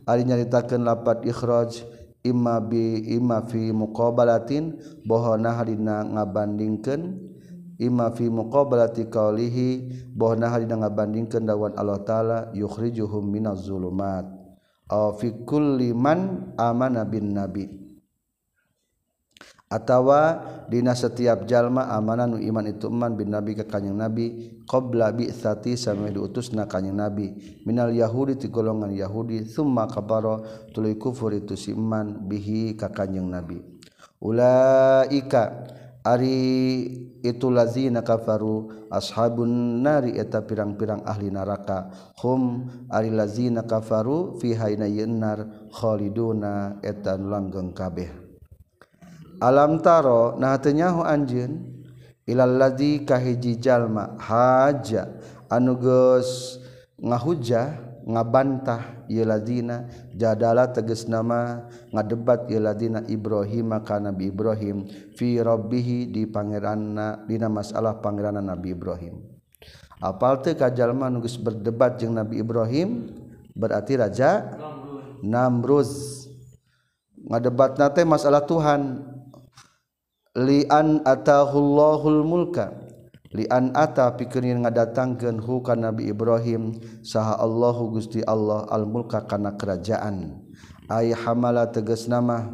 ari 0.03 0.27
nyaritakeun 0.27 0.83
lapat 0.83 1.23
ikhraj 1.23 1.87
imma 2.27 2.59
bi 2.59 3.07
imma 3.15 3.47
fi 3.47 3.71
muqabalatin 3.71 4.75
bohona 5.07 5.55
harina 5.55 6.03
ngabandingkeun. 6.03 7.27
Imma 7.77 8.09
fi 8.09 8.25
muqabalati 8.25 9.05
qaulihi 9.05 9.69
bohona 10.17 10.49
harina 10.49 10.81
ngabandingkeun 10.81 11.45
dawan 11.45 11.77
Allah 11.77 12.01
taala 12.01 12.37
yukhrijuhum 12.57 13.21
minaz 13.29 13.69
zulumat 13.69 14.25
aw 14.89 15.13
fi 15.13 15.29
kulli 15.45 15.93
man 15.93 16.53
amana 16.57 17.05
bin 17.05 17.37
nabi. 17.37 17.69
atawa 19.67 20.39
dina 20.71 20.95
setiap 20.95 21.43
jalma 21.43 21.91
amanah 21.91 22.27
nu 22.27 22.39
iman 22.39 22.65
itu 22.71 22.87
iman 22.87 23.19
bin 23.19 23.35
nabi 23.35 23.51
ka 23.55 23.67
kanjing 23.67 23.95
nabi 23.99 24.55
qabla 24.63 25.11
bi'tsati 25.11 25.75
sami 25.75 26.15
diutusna 26.15 26.67
kanjing 26.67 26.95
nabi. 26.95 27.35
Minal 27.67 27.91
yahudi 27.91 28.39
ti 28.39 28.47
golongan 28.47 28.95
yahudi 28.95 29.47
summa 29.47 29.87
kabaro 29.87 30.43
tuluy 30.71 30.95
kufur 30.95 31.35
itu 31.35 31.59
si 31.59 31.75
iman 31.75 32.27
bihi 32.27 32.79
ka 32.79 32.91
kanjing 32.91 33.27
nabi. 33.27 33.59
Ulaika 34.23 35.67
ari 36.01 36.39
itu 37.19 37.47
lazina 37.51 38.01
kafaru 38.01 38.87
ashabun 38.87 39.83
nari 39.83 40.15
eta 40.15 40.47
pirang-pirang 40.47 41.03
ahli 41.03 41.27
neraka. 41.27 41.91
Hum 42.23 42.71
ari 42.87 43.11
lazina 43.11 43.67
kafaru 43.67 44.39
fi 44.39 44.55
hayna 44.55 44.87
yannar 44.87 45.69
khaliduna 45.75 46.79
eta 46.79 47.19
langgeng 47.19 47.75
kabeh. 47.75 48.26
alam 49.37 49.81
taro 49.81 50.37
nah 50.37 50.57
tenyahu 50.57 51.05
anjeun 51.05 51.61
ilal 52.27 52.57
ladzi 52.57 53.05
kahiji 53.07 53.57
jalma 53.57 54.17
haja 54.19 55.07
anu 55.47 55.79
geus 55.79 56.59
ngahujah 56.97 57.87
ngabantah 58.07 59.03
yeladina 59.11 59.91
jadala 60.15 60.71
tegas 60.71 61.11
nama 61.11 61.67
ngadebat 61.91 62.47
yeladina 62.47 63.03
Ibrahim 63.03 63.75
ka 63.83 63.99
Nabi 63.99 64.31
Ibrahim 64.31 64.87
fi 65.19 65.43
rabbih 65.43 66.07
di 66.15 66.23
pangeranna 66.23 67.27
dina 67.27 67.51
masalah 67.51 67.99
pangeranna 67.99 68.39
Nabi 68.39 68.71
Ibrahim. 68.71 69.27
Apal 69.99 70.39
teu 70.39 70.55
ka 70.55 70.71
jalma 70.71 71.11
nu 71.11 71.19
geus 71.19 71.35
berdebat 71.35 71.99
jeung 71.99 72.15
Nabi 72.15 72.39
Ibrahim 72.39 73.11
berarti 73.51 73.99
raja 73.99 74.55
Namruz 75.19 76.23
ngadebat 77.27 77.75
nate 77.75 78.07
masalah 78.07 78.39
Tuhan. 78.47 79.03
lian 80.37 81.01
atahullahul 81.01 82.21
mulka. 82.21 82.69
Lian 83.33 83.75
ata 83.75 84.15
pikeun 84.15 84.63
ngadatangkeun 84.63 85.41
hu 85.41 85.59
ka 85.65 85.73
Nabi 85.73 86.13
Ibrahim. 86.13 86.77
Saha 87.03 87.41
Allahu 87.41 87.97
Gusti 87.97 88.21
Allah 88.23 88.69
al 88.69 88.85
mulka 88.87 89.25
kana 89.25 89.57
kerajaan. 89.57 90.45
Ay 90.87 91.11
hamala 91.11 91.67
tegas 91.67 92.07
nama. 92.07 92.47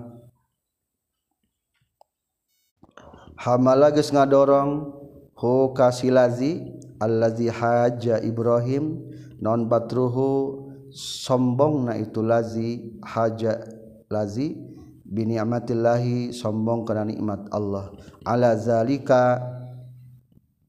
Hamala 3.37 3.91
geus 3.91 4.09
ngadorong 4.09 4.95
hu 5.35 5.75
kasilazi 5.75 6.73
allazi 6.97 7.51
haja 7.51 8.17
Ibrahim. 8.23 8.97
Non 9.43 9.67
batruhu 9.67 10.71
sombong 10.95 11.91
na 11.91 11.99
itu 11.99 12.23
lazi 12.23 12.97
haja 13.03 13.61
lazi. 14.09 14.72
Biniamatillahi 15.13 16.33
sombong 16.33 16.89
karena 16.89 17.05
nikmat 17.05 17.45
Allah. 17.53 17.93
Ala 18.25 18.57
zalika 18.57 19.37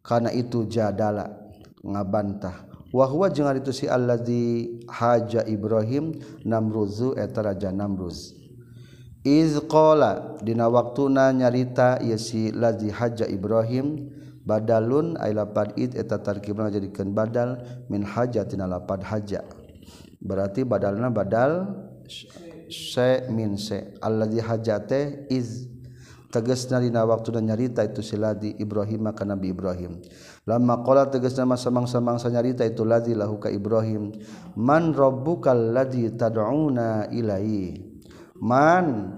karena 0.04 0.28
itu 0.36 0.68
jadala 0.68 1.32
ngabantah. 1.80 2.68
Wa 2.94 3.10
huwa 3.10 3.26
jeung 3.32 3.50
itu 3.56 3.74
si 3.74 3.90
allazi 3.90 4.78
haja 4.86 5.42
Ibrahim 5.48 6.14
namruzu 6.46 7.16
eta 7.18 7.42
raja 7.42 7.74
namruz. 7.74 8.36
Iz 9.24 9.56
qala 9.66 10.36
dina 10.44 10.68
waktuna 10.68 11.32
nyarita 11.32 11.98
ieu 12.04 12.20
si 12.20 12.52
lazi 12.52 12.92
haja 12.92 13.24
Ibrahim 13.24 14.12
badalun 14.44 15.16
ay 15.16 15.32
lapad 15.32 15.72
id 15.80 15.96
eta 15.96 16.20
tarkibna 16.20 16.68
jadikeun 16.68 17.16
badal 17.16 17.64
min 17.88 18.04
hajatina 18.04 18.68
lapad 18.68 19.00
haja. 19.00 19.42
Berarti 20.20 20.62
badalna 20.62 21.08
badal 21.08 21.72
se 22.74 23.30
min 23.30 23.54
se. 23.54 23.94
Alladzi 24.02 24.40
hajate 24.42 25.30
iz 25.30 25.70
tegasna 26.34 26.82
dina 26.82 27.06
waktu 27.06 27.38
dan 27.38 27.46
nyarita 27.46 27.86
itu 27.86 28.02
siladi 28.02 28.58
Ibrahim 28.58 29.06
maka 29.06 29.22
Nabi 29.22 29.54
Ibrahim. 29.54 30.02
Lama 30.50 30.82
qala 30.82 31.06
tegasna 31.06 31.46
masa 31.46 31.70
mangsa-mangsa 31.70 32.26
nyarita 32.34 32.66
itu 32.66 32.82
ladzi 32.82 33.14
lahu 33.14 33.38
ka 33.38 33.46
Ibrahim. 33.46 34.10
Man 34.58 34.90
rabbukal 34.90 35.70
ladzi 35.70 36.10
tad'una 36.18 37.06
ilahi 37.14 37.94
man 38.42 39.14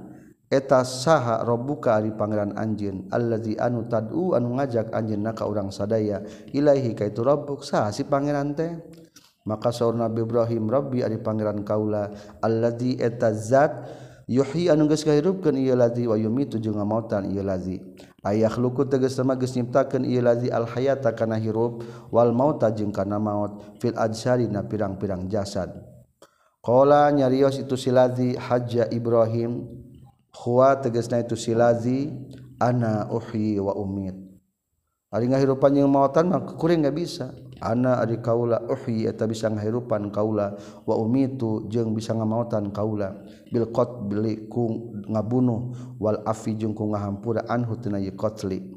eta 0.46 0.84
saha 0.86 1.42
rabbuka 1.42 1.98
ari 1.98 2.14
pangeran 2.14 2.54
anjeun 2.54 3.10
allazi 3.10 3.58
anu 3.58 3.88
tad'u 3.90 4.36
anu 4.38 4.60
ngajak 4.60 4.92
anjeunna 4.92 5.32
ka 5.32 5.48
urang 5.48 5.72
sadaya? 5.72 6.20
Ilahi 6.52 6.92
ka 6.92 7.08
itu 7.08 7.24
rabbuk 7.24 7.64
saha 7.64 7.90
si 7.96 8.04
pangeran 8.04 8.52
teh? 8.52 8.76
maka 9.46 9.70
saur 9.70 9.94
Nabi 9.94 10.26
Ibrahim 10.26 10.66
Rabbi 10.66 11.06
ari 11.06 11.22
pangeran 11.22 11.62
kaula 11.62 12.10
alladzi 12.42 12.98
eta 12.98 13.30
zat 13.30 13.72
yuhyi 14.26 14.68
anu 14.74 14.90
geus 14.90 15.06
kahirupkeun 15.06 15.54
ieu 15.54 15.78
ladzi 15.78 16.10
wa 16.10 16.18
yumitu 16.18 16.58
jeung 16.58 16.74
ngamautan 16.74 17.30
ieu 17.30 17.46
ladzi. 17.46 17.78
Ayah 18.26 18.50
luku 18.58 18.82
tegas 18.90 19.14
sama 19.14 19.38
geus 19.38 19.54
nyiptakeun 19.54 20.02
ieu 20.02 20.18
ladzi 20.18 20.50
al 20.50 20.66
hayata 20.66 21.14
kana 21.14 21.38
hirup 21.38 21.86
wal 22.10 22.34
mauta 22.34 22.74
jeung 22.74 22.90
kana 22.90 23.22
maut 23.22 23.78
fil 23.78 23.94
ajsari 23.94 24.50
na 24.50 24.66
pirang-pirang 24.66 25.30
jasad. 25.30 25.70
Qala 26.58 27.06
nyarios 27.14 27.62
itu 27.62 27.78
si 27.78 27.94
ladzi 27.94 28.34
hajja 28.34 28.90
Ibrahim 28.90 29.62
huwa 30.42 30.74
tegasna 30.74 31.22
itu 31.22 31.38
si 31.38 31.54
ladzi 31.54 32.10
ana 32.58 33.06
uhyi 33.14 33.62
wa 33.62 33.78
umit. 33.78 34.18
Ari 35.14 35.30
ngahirupan 35.30 35.70
jeung 35.78 35.86
mautan 35.86 36.26
mah 36.34 36.42
kuring 36.58 36.82
enggak 36.82 36.98
bisa. 36.98 37.30
Ana 37.60 38.04
adik 38.04 38.20
kaula 38.20 38.60
uhyi 38.68 39.08
eta 39.08 39.24
bisa 39.24 39.48
ngahirupan 39.48 40.12
kaula. 40.12 40.56
Wa 40.84 40.94
umitu 41.00 41.64
jeung 41.72 41.96
bisa 41.96 42.12
ngamautan 42.12 42.68
kaula. 42.72 43.16
Bil 43.48 43.68
qat 43.72 43.88
beli 44.08 44.48
ku 44.48 44.92
ngabunuh. 45.08 45.72
Wal 45.96 46.20
afi 46.28 46.56
jeung 46.56 46.76
ku 46.76 46.92
ngahampura 46.92 47.48
anhu 47.48 47.76
tina 47.80 48.00
qatli. 48.16 48.76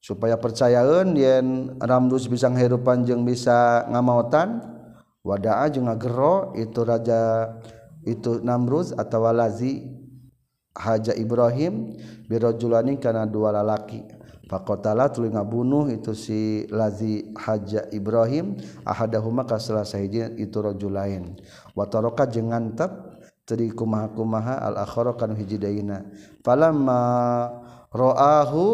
Supaya 0.00 0.38
percayaeun 0.38 1.18
yen 1.18 1.46
ramdus 1.82 2.30
bisa 2.30 2.46
ngahirupan 2.46 3.02
jeung 3.02 3.26
bisa 3.26 3.82
ngamautan 3.90 4.62
wadaa 5.26 5.66
jeung 5.66 5.90
ngagero 5.90 6.54
itu 6.54 6.86
raja 6.86 7.50
itu 8.06 8.38
Namruz 8.38 8.94
atau 8.94 9.26
walazi 9.26 9.82
haja 10.78 11.10
Ibrahim 11.18 11.98
birajulani 12.30 13.02
kana 13.02 13.26
dua 13.26 13.50
lalaki 13.50 14.06
Pakotala 14.46 15.10
tuli 15.10 15.34
ngabunuh 15.34 15.90
itu 15.90 16.14
si 16.14 16.70
lazi 16.70 17.34
haja 17.34 17.82
Ibrahim 17.90 18.54
ahadahuma 18.86 19.42
ka 19.42 19.58
salah 19.58 19.82
itu 20.38 20.56
rajul 20.62 20.94
lain. 20.94 21.34
Wa 21.74 21.90
taraka 21.90 22.30
jeung 22.30 22.54
ngantep 22.54 22.90
tadi 23.42 23.74
kumaha 23.74 24.06
kumaha 24.14 24.62
al 24.62 24.86
akhara 24.86 25.18
kan 25.18 25.34
hiji 25.34 25.58
daina. 25.58 26.06
Falamma 26.46 27.02
ra'ahu 27.90 28.66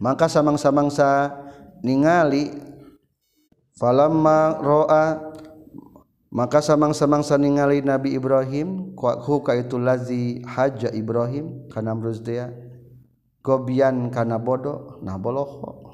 maka 0.00 0.24
samang-samangsa 0.24 1.36
ningali 1.84 2.52
falamma 3.76 4.56
ra'a 4.56 5.04
maka 6.32 6.64
samang-samangsa 6.64 7.36
ningali 7.36 7.84
Nabi 7.84 8.16
Ibrahim 8.16 8.96
ku 8.96 9.36
ka 9.44 9.52
itu 9.52 9.76
lazi 9.76 10.40
haja 10.48 10.88
Ibrahim 10.96 11.68
kana 11.68 11.92
amruz 11.92 12.24
gobian 13.46 14.10
kana 14.10 14.42
bodoh 14.42 14.98
nah 15.06 15.14
boloho 15.14 15.86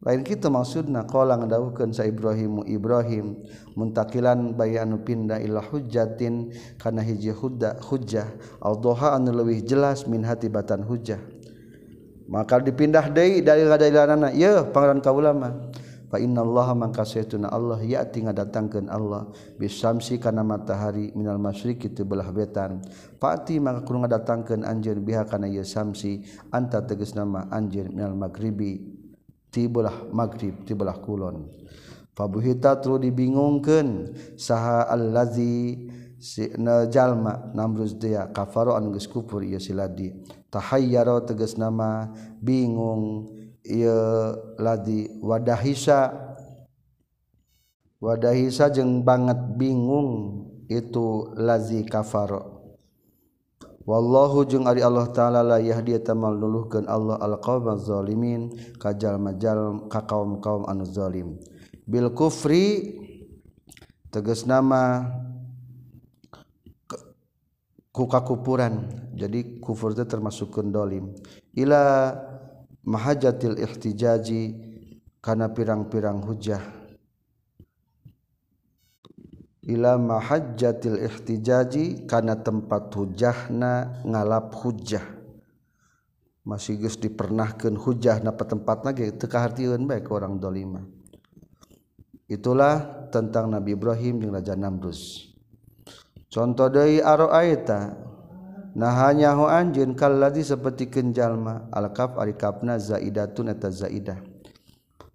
lain 0.00 0.24
kita 0.24 0.48
maksudna 0.48 1.04
qala 1.04 1.36
ngadawuhkeun 1.36 1.92
sa 1.92 2.08
Ibrahim 2.08 2.64
Ibrahim 2.64 3.36
muntakilan 3.76 4.56
bayi 4.56 4.80
anu 4.80 5.04
pindah 5.04 5.36
ila 5.44 5.60
hujjatin 5.60 6.56
kana 6.80 7.04
hiji 7.04 7.28
hudda 7.36 7.76
hujjah. 7.84 8.32
Adha 8.64 9.20
anu 9.20 9.28
leuwih 9.28 9.60
jelas 9.60 10.08
min 10.08 10.24
hati 10.24 10.48
batan 10.48 10.88
hujjah. 10.88 11.20
Maka 12.32 12.64
dipindah 12.64 13.12
deui 13.12 13.44
dari 13.44 13.68
dalil-dalilanna 13.68 14.32
ieu 14.32 14.72
pangeran 14.72 15.04
kaulama. 15.04 15.68
fa 16.10 16.18
innallaha 16.18 16.74
mangka 16.74 17.06
saytuna 17.06 17.46
Allah 17.54 17.78
ya'ti 17.78 18.26
ngadatangkeun 18.26 18.90
Allah 18.90 19.30
bisamsi 19.56 20.18
kana 20.18 20.42
matahari 20.42 21.14
minal 21.14 21.38
masyriqi 21.38 21.94
teu 21.94 22.02
belah 22.02 22.26
betan 22.34 22.82
fa'ati 23.22 23.62
mangka 23.62 23.86
kudu 23.86 24.04
ngadatangkeun 24.04 24.66
anjeun 24.66 25.00
biha 25.06 25.22
kana 25.24 25.46
ieu 25.46 25.62
samsi 25.62 26.26
anta 26.50 26.82
tegas 26.82 27.14
nama 27.14 27.46
anjeun 27.54 27.94
minal 27.94 28.18
maghribi 28.18 29.00
ti 29.50 29.66
belah 29.66 30.06
maghrib 30.14 30.62
ti 30.64 30.72
belah 30.72 30.98
kulon. 31.02 31.50
Fabuhita 32.14 32.78
tulu 32.78 33.02
dibingungkeun 33.02 34.14
saha 34.38 34.86
allazi 34.90 35.86
si 36.20 36.50
jalma 36.90 37.50
namruz 37.54 37.96
dia 37.96 38.28
kafaro 38.30 38.74
anu 38.76 38.94
geus 38.94 39.10
kufur 39.10 39.42
ieu 39.42 39.58
si 39.62 39.74
ladi. 39.74 40.14
Tahayyaro 40.50 41.22
tegas 41.26 41.54
nama 41.54 42.10
bingung 42.42 43.30
ladi 44.58 45.10
wadahisa. 45.20 46.28
Wadahisa 48.00 48.72
jeng 48.72 49.04
banget 49.04 49.36
bingung 49.60 50.48
itu 50.72 51.36
lazi 51.36 51.84
kafaro. 51.84 52.64
Wallahu 53.84 54.48
jeung 54.48 54.64
ari 54.64 54.80
Allah 54.80 55.10
taala 55.12 55.44
la 55.44 55.58
yahdi 55.60 55.98
tamal 56.00 56.32
nuluhkeun 56.32 56.88
Allah 56.88 57.20
alqaumaz 57.20 57.90
zalimin 57.90 58.56
kajal 58.80 59.20
majal 59.20 59.84
ka 59.92 60.00
kaum-kaum 60.08 60.64
anu 60.64 60.88
zalim. 60.88 61.36
Bil 61.84 62.08
kufri 62.16 62.96
tegas 64.08 64.48
nama 64.48 65.10
ku 67.92 68.08
kakupuran. 68.08 68.88
Jadi 69.12 69.60
kufur 69.60 69.92
itu 69.92 70.08
termasuk 70.08 70.56
dolim. 70.72 71.12
Ila 71.52 72.16
mahajatil 72.84 73.60
ihtijaji 73.60 74.56
karena 75.20 75.52
pirang-pirang 75.52 76.24
hujah. 76.24 76.62
Ila 79.60 80.00
mahajatil 80.00 81.04
ihtijaji 81.04 82.08
karena 82.08 82.34
tempat 82.34 82.88
hujahna 82.96 84.02
ngalap 84.08 84.56
hujah. 84.56 85.04
Masih 86.40 86.80
gus 86.80 86.96
dipernahkan 86.96 87.76
hujah 87.76 88.24
napa 88.24 88.48
tempat 88.48 88.82
lagi 88.82 89.12
teka 89.12 89.44
hartiun 89.44 89.84
baik 89.84 90.08
orang 90.08 90.40
dolima. 90.40 90.80
Itulah 92.24 93.06
tentang 93.12 93.52
Nabi 93.52 93.76
Ibrahim 93.76 94.24
dengan 94.24 94.40
Raja 94.40 94.56
Namrus. 94.56 95.30
Contoh 96.30 96.70
dari 96.70 97.02
aroaita 97.02 98.09
nahanyahu 98.74 99.46
anjun 99.46 99.94
kaladi 99.98 100.42
seperti 100.44 100.90
kenjallma 100.90 101.70
alkaf 101.74 102.18
kafna 102.38 102.78
zaidatun 102.78 103.50
eta 103.50 103.70
zaidah. 103.70 104.18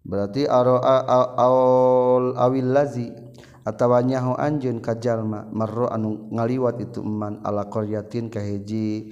Berarti 0.05 0.45
aroa 0.45 1.01
aul 1.33 2.37
awil 2.37 2.69
lazi 2.69 3.09
atawa 3.65 4.05
nyaho 4.05 4.37
anjeun 4.37 4.77
ka 4.77 4.93
jalma 5.01 5.49
marro 5.49 5.89
anu 5.89 6.29
ngaliwat 6.29 6.77
itu 6.77 7.01
man 7.01 7.41
ala 7.41 7.65
qaryatin 7.65 8.29
ka 8.29 8.37
hiji 8.37 9.09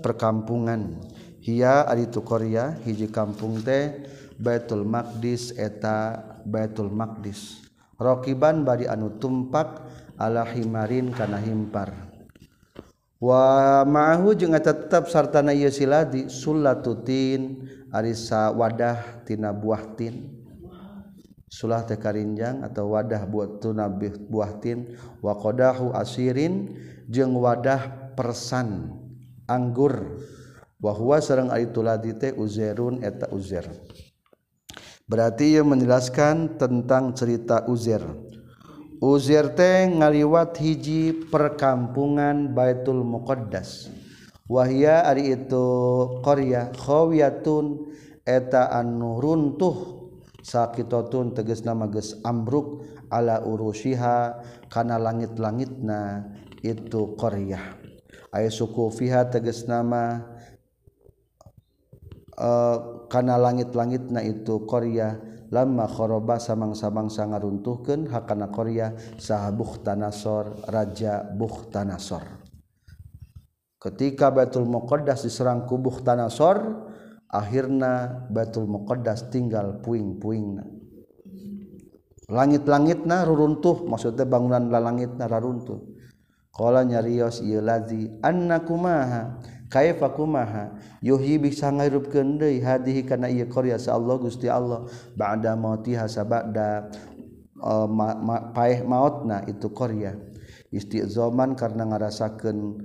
perkampungan. 0.00 1.04
Hiya 1.44 1.84
ari 1.84 2.08
tu 2.08 2.24
qarya 2.24 2.80
hiji 2.88 3.12
kampung 3.12 3.60
teh 3.60 4.08
Baitul 4.40 4.88
Maqdis 4.88 5.52
eta 5.60 6.16
Baitul 6.48 6.88
Maqdis. 6.88 7.60
Rokiban 8.00 8.64
bari 8.64 8.88
anu 8.88 9.20
tumpak 9.20 9.84
ala 10.16 10.48
himarin 10.48 11.12
kana 11.12 11.36
himpar. 11.36 12.13
Wa 13.24 13.80
ma'ahu 13.88 14.36
jeung 14.36 14.52
tetep 14.52 15.08
sartana 15.08 15.56
ieu 15.56 15.72
siladi 15.72 16.28
sullatutin 16.28 17.64
arisa 17.88 18.52
wadah 18.52 19.24
tina 19.24 19.48
buah 19.56 19.96
tin 19.96 20.28
sulah 21.48 21.80
teh 21.88 21.96
karinjang 21.96 22.60
atau 22.60 22.92
wadah 22.92 23.24
buat 23.24 23.64
tuna 23.64 23.88
buah 24.28 24.60
tin 24.60 24.92
wa 25.24 25.32
qadahu 25.32 25.96
asirin 25.96 26.76
jeung 27.08 27.32
wadah 27.40 28.12
persan 28.12 28.92
anggur. 29.48 30.20
Wa 30.84 30.92
huwa 30.92 31.16
sareng 31.16 31.48
ari 31.48 31.72
tuladi 31.72 32.12
teh 32.12 32.36
uzairun 32.36 33.00
eta 33.00 33.32
uzair 33.32 33.64
berarti 35.08 35.56
ia 35.56 35.64
menjelaskan 35.64 36.60
tentang 36.60 37.16
cerita 37.16 37.64
uzair 37.64 38.04
Uzierte 39.02 39.90
ngaliwat 39.90 40.58
hiji 40.58 41.30
perkampungan 41.30 42.52
Baitul 42.52 43.02
Muqaddas. 43.02 43.90
Wahia 44.50 45.08
ari 45.08 45.34
itu 45.34 45.66
Korea 46.20 46.68
khawiyatun 46.74 47.94
eta 48.22 48.70
anu 48.74 49.18
runtuh. 49.18 50.04
Sakitotun 50.44 51.32
teges 51.32 51.64
nama 51.64 51.88
geus 51.88 52.20
ambruk 52.20 52.84
ala 53.08 53.40
urusiha 53.40 54.44
kana 54.68 55.00
langit-langitna 55.00 56.28
itu 56.60 57.16
Korea 57.16 57.84
aya 58.34 58.50
suku 58.50 58.90
fiha 58.90 59.30
teges 59.30 59.70
nama 59.70 60.26
uh, 62.34 63.06
kana 63.06 63.38
langit-langitna 63.38 64.26
itu 64.26 64.66
Korea 64.66 65.14
lama 65.54 65.86
khoroba 65.86 66.42
samang-samangsa 66.42 67.30
ngaruntuhkeun 67.30 68.10
hakana 68.10 68.50
Korea 68.50 68.90
saha 69.14 69.54
Tanasor 69.54 70.66
raja 70.66 71.22
Bukhtanasor 71.30 72.44
ketika 73.84 74.32
Batul 74.32 74.64
Muqaddas 74.64 75.28
diserang 75.28 75.68
kubuh 75.68 76.00
Tanasor 76.00 76.88
akhirna 77.28 78.24
Batul 78.32 78.64
Muqaddas 78.64 79.28
tinggal 79.28 79.84
puing-puingna. 79.84 80.64
Langit-langitna 82.32 83.28
ruruntuh 83.28 83.84
maksudnya 83.84 84.24
bangunan 84.24 84.72
lalangitna 84.72 85.28
raruntuh. 85.28 85.84
Kalau 86.48 86.80
nyarios 86.80 87.44
ieu 87.44 87.60
lazi 87.60 88.08
annakumaha 88.24 89.36
kaifa 89.74 90.14
kumaha? 90.14 90.70
Yuhyi 91.02 91.42
bisa 91.42 91.74
ngairupkeun 91.74 92.38
deui 92.38 92.62
hadihi 92.62 93.02
kana 93.02 93.26
ieu 93.26 93.50
qarya 93.50 93.74
sa 93.74 93.98
Allah 93.98 94.14
Gusti 94.22 94.46
Allah. 94.46 94.86
Ba'da 95.18 95.58
mautiha 95.58 96.06
sabada 96.06 96.86
uh, 97.58 97.82
eh, 97.82 97.88
ma, 97.90 98.14
ma, 98.14 98.36
paeh 98.54 98.86
mautna 98.86 99.42
itu 99.50 99.66
qarya 99.74 100.14
istiqzaman 100.70 101.58
karena 101.58 101.90
ngarasakeun 101.90 102.78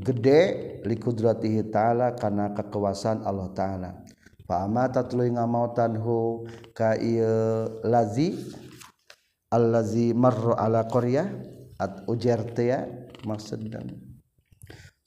gede 0.00 0.40
likudratihi 0.88 1.68
ta'ala 1.68 2.16
karena 2.16 2.56
kekuasaan 2.56 3.24
Allah 3.28 3.48
ta'ala. 3.52 3.90
Pamata 4.44 5.08
tuluy 5.08 5.32
ngamautan 5.32 5.96
hu 5.96 6.44
ka 6.76 6.96
ieu 7.00 7.80
lazi 7.80 8.36
allazi 9.48 10.12
marra 10.12 10.60
ala 10.60 10.84
qarya 10.84 11.24
at 11.80 12.04
ujartiya 12.04 12.84
maksudna 13.24 13.80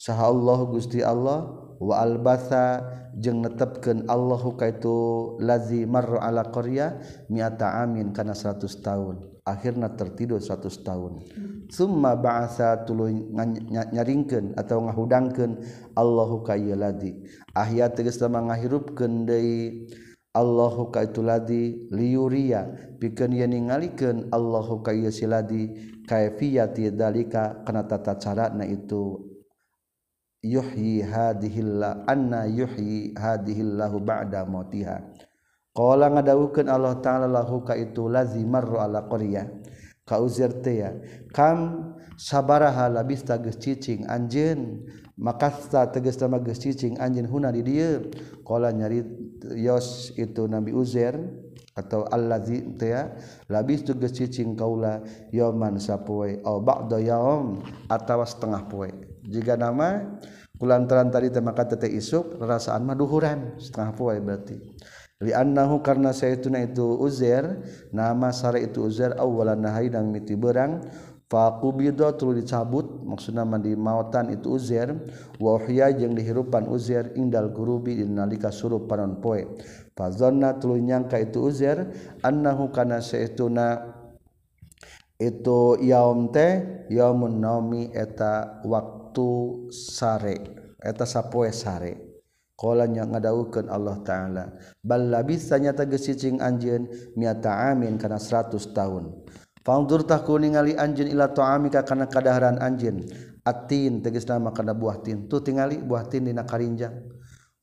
saha 0.07 0.31
Allah 0.31 0.59
Gusti 0.71 1.03
Allah 1.03 1.51
wa 1.83 1.99
albasa 1.99 2.79
jeung 3.19 3.43
netepkeun 3.43 4.07
Allah 4.07 4.39
kaitu 4.55 5.35
lazi 5.43 5.83
marra 5.83 6.23
ala 6.23 6.47
qarya 6.47 6.95
mi'ata 7.27 7.83
amin 7.83 8.15
kana 8.15 8.31
100 8.31 8.63
tahun. 8.79 9.27
Akhirna 9.43 9.91
tertidur 9.99 10.39
100 10.39 10.63
tahun. 10.87 11.27
Summa 11.67 12.15
ba'asa 12.15 12.87
tuluy 12.87 13.19
nyaringkeun 13.91 14.55
atau 14.55 14.87
ngahudangkeun 14.87 15.59
Allahu 15.99 16.47
ka 16.47 16.55
ieu 16.55 16.77
ahya 17.51 17.91
tegas 17.91 18.23
lamang 18.23 18.47
ngahirupkeun 18.47 19.27
deui 19.27 19.91
Allahu 20.31 20.93
kaitu 20.93 21.25
ladi 21.25 21.89
liuria 21.91 22.69
pikeun 23.01 23.33
yen 23.35 23.51
ningalikeun 23.51 24.31
Allahu 24.31 24.85
ka 24.85 24.93
ieu 24.95 25.11
siladi 25.11 25.73
kaifiyati 26.07 26.95
dalika 26.95 27.59
kana 27.67 27.83
tata 27.83 28.15
carana 28.15 28.63
itu. 28.63 29.36
yuhyi 30.47 31.03
hadhillah 31.03 32.07
anna 32.07 32.47
yuhyi 32.47 33.11
hadhillahu 33.19 33.99
ba'da 33.99 34.47
mautiha. 34.47 35.03
Qala 35.75 36.09
ngadawukeun 36.09 36.71
Allah 36.71 36.97
taala 37.03 37.27
lahu 37.27 37.61
ka 37.61 37.75
itu 37.75 38.07
lazimarru 38.07 38.79
ala 38.79 39.05
qaryah. 39.05 39.45
Ka 40.07 40.23
uzir 40.23 40.63
teh 40.63 40.87
ya 40.87 40.95
kam 41.35 41.91
sabaraha 42.15 42.87
labis 42.87 43.27
tegas 43.27 43.59
cicing 43.59 44.07
anjeun 44.07 44.87
makasta 45.19 45.83
tegas 45.91 46.15
nama 46.17 46.39
geus 46.39 46.63
cicing 46.63 46.95
anjeun 46.97 47.27
huna 47.27 47.51
di 47.51 47.61
dieu 47.61 48.07
qala 48.47 48.71
nyari 48.73 49.05
yos 49.59 50.15
itu 50.15 50.47
nabi 50.47 50.71
uzair 50.71 51.13
atau 51.75 52.07
allazi 52.09 52.73
teh 52.79 52.95
ya 52.95 53.13
labis 53.51 53.83
tegas 53.83 54.15
cicing 54.15 54.57
kaula 54.57 55.03
yauman 55.29 55.77
sapoe 55.77 56.41
au 56.41 56.63
ba'da 56.63 56.97
yaum 56.97 57.61
atawa 57.91 58.25
setengah 58.25 58.63
poe 58.65 58.89
jika 59.27 59.59
nama 59.59 60.17
kulantaran 60.55 61.11
tadi 61.11 61.29
maka 61.43 61.67
tete 61.67 61.91
isuk 61.91 62.39
rasaan 62.39 62.87
maduhuran 62.87 63.59
setengah 63.59 63.91
poe 63.93 64.15
berarti. 64.17 64.57
Li'annahu 65.17 65.81
karena 65.81 66.13
saya 66.13 66.37
itu 66.37 66.85
uzair 67.01 67.57
nama 67.89 68.29
sare 68.29 68.61
itu 68.69 68.85
uzair 68.85 69.17
awalan 69.17 69.65
nahai 69.65 69.89
dan 69.89 70.13
miti 70.13 70.37
berang 70.37 70.85
faqubida 71.25 72.13
tulu 72.13 72.37
dicabut 72.37 72.85
maksudna 73.01 73.43
di 73.57 73.73
mautan 73.73 74.29
itu 74.29 74.61
uzair 74.61 74.93
wa 75.41 75.57
uhya 75.57 75.89
jeung 75.97 76.13
dihirupan 76.13 76.69
uzair 76.69 77.17
indal 77.17 77.49
gurubi 77.49 77.97
nalika 78.05 78.53
surup 78.53 78.85
panon 78.85 79.17
poe. 79.17 79.41
Fazanna 79.97 80.53
tulu 80.61 80.77
nyangka 80.77 81.17
itu 81.17 81.49
uzair 81.49 81.89
annahu 82.21 82.69
kana 82.69 83.01
saituna 83.01 83.97
itu 85.17 85.81
yaum 85.81 86.29
teh 86.29 86.85
yaumun 86.93 87.41
naumi 87.41 87.89
eta 87.89 88.61
waktu 88.61 89.06
waktu 89.07 89.27
sare 89.71 90.35
eta 90.83 91.07
sapoe 91.07 91.47
sare. 91.55 92.19
Qalanya 92.57 93.05
ngadaukeun 93.05 93.69
Allah 93.69 94.01
taala 94.01 94.49
bal 94.81 95.13
bisa 95.21 95.61
nyata 95.61 95.85
geus 95.85 96.09
cicing 96.09 96.41
anjeun 96.41 96.89
miata 97.13 97.71
amin 97.71 97.95
kana 97.95 98.19
100 98.19 98.57
tahun. 98.73 99.13
Fangdur 99.61 100.03
tah 100.03 100.25
ku 100.25 100.35
ningali 100.41 100.73
anjeun 100.73 101.07
ila 101.07 101.31
ta'amika 101.31 101.85
kana 101.87 102.09
kadaharan 102.09 102.59
anjeun. 102.59 103.05
Atin 103.47 104.03
tegas 104.03 104.27
nama 104.27 104.51
kana 104.51 104.75
buah 104.75 104.99
tin. 105.05 105.29
Tu 105.29 105.37
tingali 105.39 105.79
buah 105.79 106.09
tin 106.09 106.27
dina 106.27 106.43
karinjang. 106.43 106.97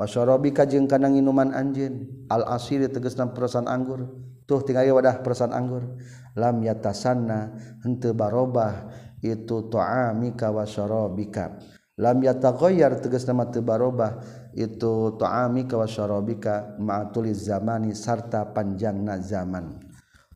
Wasyarabika 0.01 0.65
jeung 0.65 0.87
kana 0.87 1.11
nginuman 1.11 1.53
anjeun. 1.53 2.25
Al 2.31 2.47
asiri 2.55 2.87
tegas 2.87 3.19
nama 3.19 3.35
perasan 3.35 3.67
anggur. 3.67 4.15
Tuh 4.47 4.63
tingali 4.63 4.95
wadah 4.95 5.27
perasan 5.27 5.51
anggur. 5.51 5.99
Lam 6.39 6.63
yatasanna 6.63 7.57
henteu 7.83 8.15
barobah. 8.15 8.95
itu 9.25 9.73
ta'amika 9.73 10.53
wa 10.53 10.69
syarabika. 10.69 11.57
Lam 11.97 12.21
yataghayyar 12.21 13.01
tegas 13.01 13.25
nama 13.25 13.49
teu 13.49 13.65
barobah 13.65 14.21
itu 14.53 15.17
ta'amika 15.17 15.81
wa 15.81 15.89
syarabika 15.89 16.77
ma'atuliz 16.77 17.49
zamani 17.49 17.97
sarta 17.97 18.45
panjangna 18.53 19.17
zaman. 19.25 19.81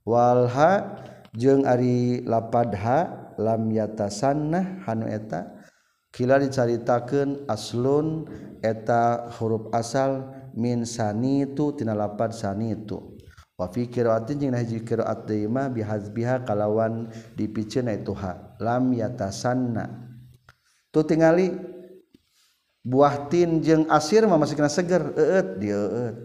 Walha 0.08 0.96
jeung 1.36 1.68
ari 1.68 2.24
lapadha 2.24 3.34
lam 3.36 3.68
yatasanna 3.68 4.86
hanu 4.88 5.04
eta? 5.10 5.58
Kila 6.08 6.40
dicaritakeun 6.40 7.44
aslun 7.52 8.24
eta 8.64 9.28
huruf 9.36 9.68
asal 9.76 10.32
min 10.56 10.88
sanitu 10.88 11.76
tina 11.76 11.92
lapad 11.92 12.32
sanitu. 12.32 13.17
wafi 13.58 13.90
qiraatin 13.90 14.38
jeung 14.38 14.54
hiji 14.54 14.86
qiraat 14.86 15.26
deui 15.26 15.50
mah 15.50 15.66
bihazbiha 15.66 16.46
kalawan 16.46 17.10
dipiceun 17.34 17.90
itu 17.90 18.14
ha 18.14 18.56
lam 18.62 18.94
yatasanna. 18.94 20.08
Tu 20.94 21.02
tingali 21.02 21.52
buah 22.86 23.26
tin 23.26 23.58
jeung 23.60 23.90
asir 23.90 24.24
mah 24.30 24.38
masih 24.38 24.54
kena 24.54 24.70
seger 24.70 25.02
eut 25.18 25.58
dia 25.58 25.76
eut 25.76 26.16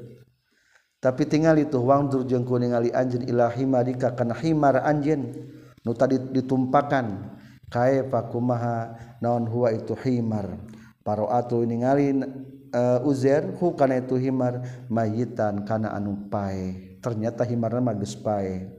tapi 1.04 1.28
tinggal 1.28 1.60
itu 1.60 1.76
wangdur 1.84 2.24
jeung 2.24 2.48
ku 2.48 2.56
ningali 2.56 2.88
anjeun 2.96 3.28
ilahi 3.28 3.68
marika 3.68 4.16
kana 4.16 4.32
himar 4.40 4.80
anjeun 4.86 5.36
nu 5.84 5.92
tadi 5.92 6.16
ditumpakan. 6.16 7.34
Kae 7.74 8.06
pakumaha 8.06 8.94
naon 9.18 9.50
huwa 9.50 9.74
itu 9.74 9.98
himar? 9.98 10.62
Paroatu 11.02 11.66
ningali 11.66 12.14
uh, 12.14 12.22
eh, 12.70 13.00
uzer 13.02 13.58
hu 13.58 13.74
kana 13.74 13.98
itu 13.98 14.14
himar? 14.14 14.62
Mayitan 14.94 15.66
kana 15.66 15.90
anu 15.90 16.30
pae. 16.30 16.93
ternyata 17.04 17.44
himarna 17.44 17.84
mah 17.84 17.96
geus 18.00 18.16
pae. 18.16 18.72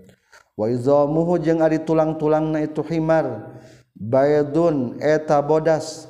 Wa 0.57 0.73
izamuhu 0.73 1.37
jeung 1.37 1.61
ari 1.61 1.85
tulang-tulangna 1.85 2.65
itu 2.65 2.81
himar. 2.89 3.61
Baydun 3.93 4.97
eta 5.05 5.45
bodas. 5.45 6.09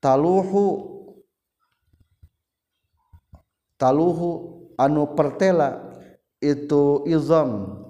Taluhu 0.00 0.96
taluhu 3.76 4.30
anu 4.80 5.12
pertela 5.12 5.92
itu 6.40 7.04
izam. 7.04 7.84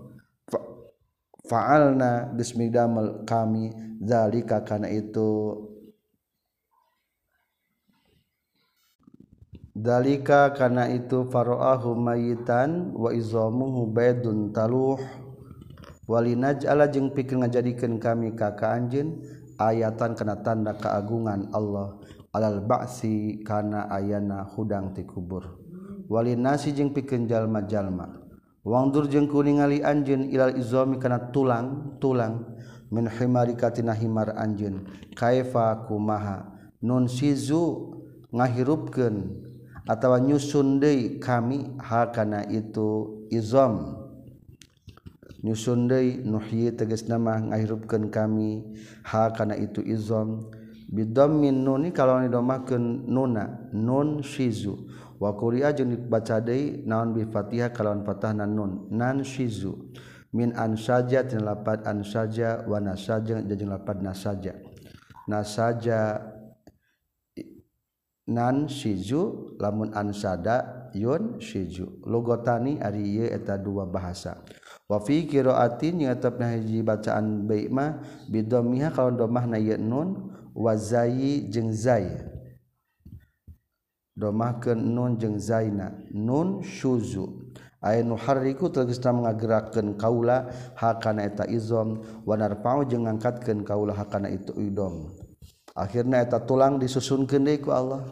Fa'alna 1.46 2.34
bismidamel 2.34 3.22
kami 3.22 3.70
zalika 4.02 4.66
kana 4.66 4.90
itu 4.90 5.54
dalika 9.76 10.56
kana 10.56 10.88
itu 10.88 11.28
faroahu 11.28 11.92
mayitan 11.92 12.96
wa 12.96 13.12
izamuhu 13.12 13.84
baydun 13.92 14.56
taluh. 14.56 14.96
Walinaj 16.06 16.62
ala 16.64 16.86
jeung 16.86 17.10
pikeun 17.10 17.42
ngajadikeun 17.42 17.98
kami 17.98 18.32
ka 18.38 18.54
anjeun 18.62 19.26
ayatan 19.58 20.14
kana 20.14 20.38
tanda 20.40 20.72
keagungan 20.78 21.50
Allah. 21.50 21.98
Alal 22.30 22.62
ba'si 22.62 23.42
kana 23.42 23.90
ayana 23.90 24.46
hudang 24.54 24.94
ti 24.94 25.02
kubur. 25.02 25.58
Walinasi 26.06 26.70
jeung 26.72 26.94
pikeun 26.94 27.26
jalma-jalma. 27.26 28.22
Wangdur 28.62 29.10
jeung 29.10 29.26
kuningali 29.26 29.82
anjeun 29.82 30.30
ilal 30.30 30.54
izami 30.54 31.02
kana 31.02 31.34
tulang-tulang 31.34 32.54
min 32.94 33.10
himarikatina 33.10 33.90
himar 33.90 34.30
anjeun. 34.38 34.86
Kaifa 35.18 35.90
kumaha? 35.90 36.54
Nun 36.78 37.10
sizu 37.10 37.98
ngahirupkeun. 38.30 39.42
atau 39.86 40.18
nyusun 40.18 40.82
deui 40.82 41.22
kami 41.22 41.78
hakana 41.78 42.42
itu 42.50 43.22
izam. 43.30 44.02
Nyusun 45.46 45.86
deui 45.86 46.26
nuhyi 46.26 46.74
tegas 46.74 47.06
nama 47.06 47.38
ngahirupkeun 47.38 48.10
kami 48.10 48.66
hakana 49.06 49.54
itu 49.54 49.78
izam. 49.86 50.50
Bidammin 50.90 51.66
nuni 51.66 51.90
kalau 51.94 52.18
didomahkeun 52.22 53.06
nuna 53.06 53.70
nun 53.70 54.22
shizu. 54.26 54.74
Wa 55.22 55.32
quri'a 55.32 55.72
jeung 55.72 55.94
dibaca 55.94 56.42
deui 56.42 56.82
naon 56.82 57.14
bi 57.14 57.22
fatihah 57.22 57.70
kalawan 57.70 58.02
fathahna 58.02 58.42
nun 58.44 58.90
nan 58.90 59.22
shizu. 59.22 59.94
Min 60.34 60.52
an 60.58 60.74
saja 60.74 61.22
tina 61.24 61.54
lapat 61.54 61.86
an 61.86 62.02
saja 62.02 62.66
wa 62.66 62.82
nasaja 62.82 63.38
jeung 63.40 63.70
lapat 63.70 64.02
nasaja. 64.02 64.58
Nasaja 65.30 66.20
nan 68.26 68.66
Shiju 68.66 69.54
lamun 69.58 69.94
ansada 69.94 70.90
Yun 70.96 71.38
Shiju. 71.38 72.02
Logotani 72.06 72.80
ari 72.80 73.20
eta 73.26 73.58
dua 73.60 73.86
bahasa. 73.86 74.42
Wa 74.86 75.02
fi 75.02 75.26
qiraatin 75.26 76.06
nyatapna 76.06 76.56
nahiji 76.56 76.80
bacaan 76.80 77.44
baikmah 77.44 78.00
bidomiha 78.30 78.94
kalau 78.94 79.12
domah 79.12 79.44
na 79.44 79.58
nun 79.76 80.30
wazayi 80.54 81.46
zai 81.46 81.50
jeung 81.50 81.70
zai. 81.74 82.06
Domahkeun 84.16 84.80
nun 84.80 85.20
jeung 85.20 85.36
zaina. 85.36 85.92
Nun 86.14 86.64
syuzu 86.64 87.52
aya 87.84 88.00
nu 88.00 88.16
hariku 88.16 88.72
tergesta 88.72 89.12
mangagerakeun 89.12 90.00
kaula 90.00 90.48
hakana 90.78 91.28
eta 91.28 91.44
izom. 91.44 92.00
Wa 92.24 92.40
narfa'u 92.40 92.88
jeung 92.88 93.04
ngangkatkeun 93.04 93.66
kaula 93.68 93.92
hakana 93.92 94.32
itu 94.32 94.56
idom. 94.56 95.25
akhirnya 95.76 96.24
eta 96.24 96.40
tulang 96.40 96.80
disusun 96.80 97.28
kendeku 97.28 97.68
Allah 97.70 98.02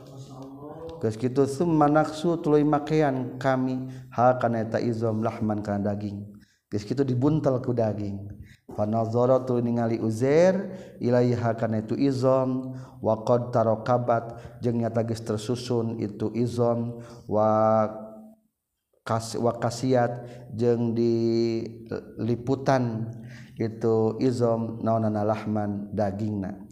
Geus 1.05 1.21
kitu 1.21 1.45
summa 1.45 1.85
naqsu 1.85 2.41
tuluy 2.41 2.65
makean 2.65 3.37
kami 3.37 3.93
ha 4.09 4.41
kana 4.41 4.65
eta 4.65 4.81
izam 4.81 5.21
lahman 5.21 5.61
kana 5.61 5.93
daging. 5.93 6.25
Geus 6.73 6.89
kitu 6.89 7.05
dibuntel 7.05 7.61
ku 7.61 7.77
daging. 7.77 8.25
Fanazara 8.73 9.45
tuluy 9.45 9.61
ningali 9.69 10.01
Uzair 10.01 10.73
ilaiha 11.05 11.61
kana 11.61 11.85
itu 11.85 11.93
izam 11.93 12.73
wa 13.05 13.21
qad 13.21 13.53
tarakabat 13.53 14.33
jeung 14.65 14.81
nyata 14.81 15.05
geus 15.05 15.21
tersusun 15.21 16.01
itu 16.01 16.33
izam 16.33 17.05
wa 17.29 17.85
kas 19.05 19.37
wa 19.37 19.53
kasiat 19.61 20.25
jeung 20.57 20.97
diliputan 20.97 22.65
itu 23.61 24.17
izam 24.25 24.81
naonana 24.81 25.21
lahman 25.21 25.93
dagingna. 25.93 26.64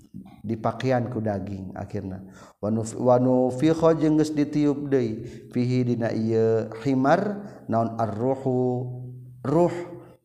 dipakaian 0.45 1.09
ku 1.09 1.25
daging 1.25 1.73
akhirnya 1.73 2.21
wanufiho 2.61 3.97
jengges 3.97 4.37
ditiup 4.37 4.93
deui 4.93 5.25
fihi 5.49 5.89
dina 5.89 6.13
ieu 6.13 6.69
himar 6.85 7.49
naon 7.65 7.97
arruhu 7.97 8.85
ruh 9.41 9.73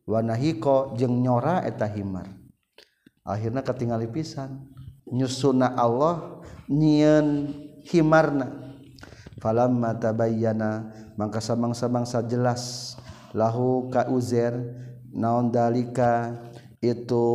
wanahiko 0.08 0.96
jeung 0.96 1.20
nyora 1.20 1.68
eta 1.68 1.84
himar. 1.84 2.32
Akhirnya 3.28 3.60
ketingali 3.60 4.08
pisan 4.08 4.64
nyusuna 5.04 5.76
Allah 5.76 6.40
nyieun 6.72 7.52
himarna. 7.84 8.72
Falamma 9.38 9.94
tabayyana 9.94 10.90
mangka 11.14 11.38
samangsa-mangsa 11.38 12.24
jelas 12.26 12.96
lahu 13.36 13.86
ka 13.92 14.10
uzer 14.10 14.56
naon 15.14 15.52
dalika 15.54 16.34
itu 16.82 17.28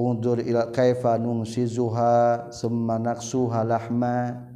undur 0.00 0.40
ila 0.40 0.72
kaifa 0.72 1.20
nungsizuha 1.20 2.48
summa 2.48 2.96
naksuha 2.96 3.60
lahma. 3.68 4.48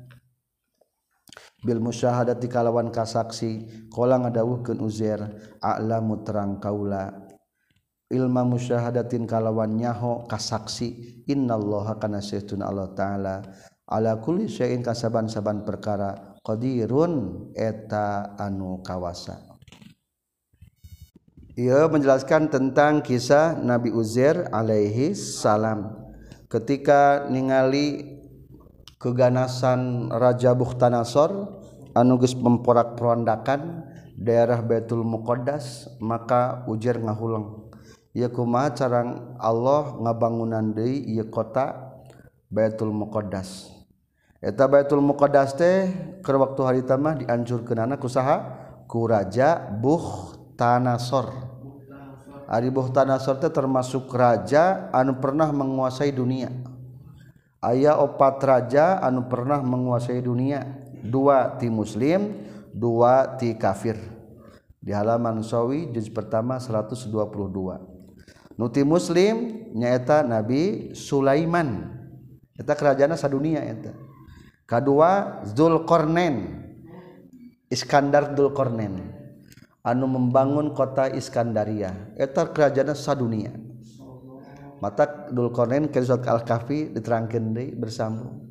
Bil 1.65 1.81
musyahadati 1.81 2.49
kalawan 2.49 2.93
kasaksi 2.93 3.89
qala 3.89 4.21
ngadawuhkeun 4.21 4.81
uzair 4.85 5.21
a'lamu 5.61 6.25
terang 6.25 6.61
kaula. 6.61 7.13
Ilma 8.13 8.45
musyahadatin 8.45 9.25
kalawan 9.25 9.81
nyaho 9.81 10.29
kasaksi 10.29 11.25
innallaha 11.25 11.97
kana 11.97 12.21
sayyiduna 12.21 12.69
Allah 12.69 12.89
taala. 12.93 13.37
Ala 13.89 14.21
kulli 14.21 14.49
syai'in 14.49 14.85
kasaban-saban 14.85 15.65
perkara 15.65 16.37
qadirun 16.45 17.49
eta 17.57 18.37
anu 18.37 18.81
kawasa 18.85 19.54
ia 21.55 21.87
menjelaskan 21.87 22.51
tentang 22.51 22.99
kisah 22.99 23.55
Nabi 23.55 23.95
Uzair 23.95 24.51
alaihi 24.51 25.15
salam. 25.15 25.95
Ketika 26.51 27.31
ningali 27.31 28.19
keganasan 28.99 30.11
Raja 30.11 30.55
Bukhtanasor 30.55 31.63
anuges 31.95 32.35
memporak-perondakan 32.35 33.87
daerah 34.19 34.63
Betul 34.63 35.03
Muqaddas 35.03 35.91
maka 35.99 36.63
ujar 36.71 36.99
ngahulang 37.03 37.65
ia 38.15 38.31
kumaha 38.31 38.71
carang 38.71 39.35
Allah 39.43 39.99
ngabangunan 39.99 40.71
deui 40.71 41.03
ieu 41.03 41.27
kota 41.27 41.99
Baitul 42.47 42.95
Muqaddas. 42.95 43.75
Eta 44.39 44.71
Baitul 44.71 45.03
Muqaddas 45.03 45.59
teh 45.59 45.91
keur 46.23 46.39
waktu 46.39 46.61
hari 46.63 46.81
tamah 46.87 47.19
dianjurkeunana 47.19 47.99
ku 47.99 48.07
saha 48.07 48.55
ku 48.87 49.11
Raja 49.11 49.67
Bukhtanasor 50.55 51.35
Ari 52.47 52.71
Bukhtanasor 52.71 53.43
teh 53.43 53.51
termasuk 53.51 54.07
raja 54.15 54.87
anu 54.95 55.19
pernah 55.19 55.51
menguasai 55.51 56.15
dunia. 56.15 56.53
Aya 57.59 57.99
opat 57.99 58.39
raja 58.39 59.03
anu 59.03 59.27
pernah 59.27 59.59
menguasai 59.59 60.23
dunia. 60.23 60.63
Dua 61.03 61.59
ti 61.59 61.67
muslim 61.67 62.47
dua 62.71 63.35
ti 63.35 63.59
kafir. 63.59 63.99
Di 64.79 64.95
halaman 64.95 65.43
sawi 65.43 65.91
juz 65.91 66.07
pertama 66.07 66.63
122 66.63 67.11
nuti 68.55 68.87
muslim 68.87 69.67
nyaeta 69.75 70.23
Nabi 70.23 70.95
Sulaiman. 70.95 71.91
Eta 72.55 72.79
kerajaan 72.79 73.19
sadunia 73.19 73.67
eta. 73.67 73.91
Kedua 74.71 75.43
Zulkarnain 75.43 76.63
Iskandar 77.67 78.39
Zulkarnain 78.39 79.14
anu 79.85 80.09
membangun 80.09 80.73
kota 80.73 81.13
Iskandaria. 81.13 82.17
Eta 82.17 82.49
kerajaan 82.49 82.97
sadunia. 82.97 83.53
Mata 84.81 85.31
dulkornen 85.31 85.93
ke 85.93 86.01
al-kafi 86.03 86.93
diterangkan 86.93 87.45
deh 87.53 87.69
bersambung. 87.77 88.49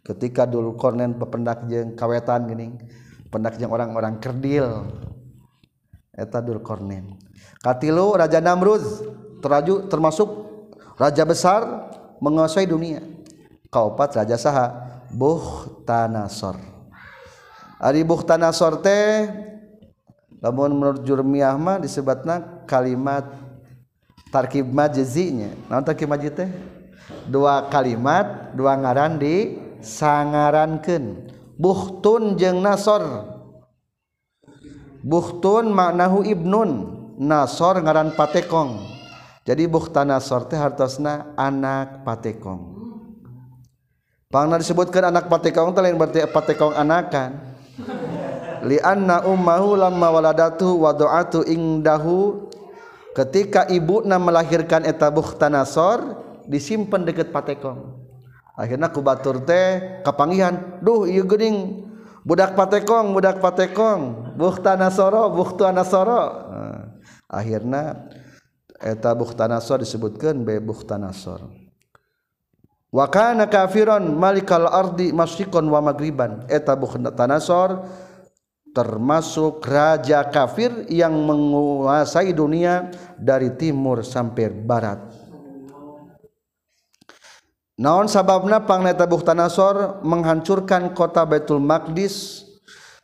Ketika 0.00 0.48
dulu 0.48 0.74
kornen 0.74 1.14
pependak 1.20 1.68
jeng 1.68 1.94
kawetan 1.94 2.48
gini 2.48 2.74
pendak 3.28 3.60
yang 3.60 3.70
orang-orang 3.70 4.18
kerdil. 4.18 4.88
Eta 6.10 6.42
dul 6.42 6.64
kornen. 6.64 7.16
Katilu 7.60 8.16
raja 8.16 8.40
Namruz 8.40 9.04
teraju 9.40 9.86
termasuk 9.88 10.28
raja 10.96 11.24
besar 11.24 11.62
menguasai 12.18 12.66
dunia. 12.68 13.00
Kaopat 13.70 14.18
raja 14.18 14.34
saha 14.34 14.66
Buhtanasor 15.14 16.58
Ari 17.78 18.02
Buhtanasor 18.02 18.82
teh 18.82 19.30
lamun 20.40 20.72
menurut 20.72 21.04
jurmiah 21.04 21.54
mah 21.60 21.78
disebutna 21.80 22.64
kalimat 22.64 23.28
tarkib 24.32 24.66
majzinya 24.72 25.52
naon 25.68 25.84
tarkib 25.84 26.08
majzi 26.08 26.32
teh? 26.32 26.50
Dua 27.26 27.66
kalimat 27.68 28.54
dua 28.54 28.78
ngaran 28.78 29.18
di 29.18 29.58
sangarankeun. 29.82 31.28
Buhtun 31.60 32.40
jeung 32.40 32.64
nasor. 32.64 33.28
Buhtun 35.04 35.74
maknahu 35.74 36.24
ibnun. 36.24 36.96
Nasor 37.20 37.84
ngaran 37.84 38.16
patekong. 38.16 38.80
Jadi 39.44 39.68
buhtan 39.68 40.08
nasor 40.08 40.48
teh 40.48 40.56
hartosna 40.56 41.36
anak 41.36 42.00
patekong. 42.00 42.80
Pangna 44.30 44.56
disebutkan 44.56 45.10
anak 45.12 45.28
patekong 45.28 45.74
teh 45.76 45.82
lain 45.84 46.00
berarti 46.00 46.24
patekong 46.24 46.72
anakan. 46.72 47.36
lianna 48.64 49.24
ummahu 49.24 49.76
lamma 49.76 50.08
waladatu 50.12 50.80
wada'atu 50.80 51.44
ingdahu. 51.46 52.48
Ketika 53.10 53.66
ibuna 53.66 54.22
melahirkan 54.22 54.86
eta 54.86 55.10
bukhta 55.10 55.50
nasor 55.50 56.22
disimpan 56.46 57.02
deket 57.02 57.34
patekong. 57.34 57.98
Akhirnya 58.54 58.92
ku 58.92 59.02
batur 59.02 59.42
teh 59.42 60.02
kapangihan 60.06 60.78
duh 60.78 61.08
ieu 61.10 61.26
geuning 61.26 61.88
budak 62.22 62.54
patekong 62.54 63.10
budak 63.10 63.42
patekong 63.42 64.34
bukhta 64.38 64.78
nasoro 64.78 65.26
bukhta 65.32 65.74
nasoro. 65.74 66.22
Nah, 66.54 66.80
akhirnya 67.26 68.06
eta 68.78 69.10
bukhta 69.16 69.50
nasor 69.50 69.82
disebutkeun 69.82 70.46
be 70.46 70.62
bukhta 70.62 70.94
nasor. 70.94 71.50
Wa 72.90 73.06
kana 73.06 73.46
kafiron 73.46 74.02
malikal 74.18 74.66
ardi 74.66 75.14
masyikon 75.14 75.70
wa 75.70 75.78
magriban. 75.78 76.42
Eta 76.50 76.74
bukhtanasor 76.74 77.86
termasuk 78.70 79.62
raja 79.66 80.22
kafir 80.30 80.86
yang 80.86 81.14
menguasai 81.14 82.30
dunia 82.30 82.90
dari 83.18 83.54
timur 83.58 84.06
sampai 84.06 84.46
barat. 84.50 85.00
Naon 87.80 88.12
sababna 88.12 88.60
pangneta 88.68 89.08
Buhtanasor 89.08 90.04
menghancurkan 90.04 90.92
kota 90.92 91.24
Baitul 91.24 91.64
Maqdis 91.64 92.44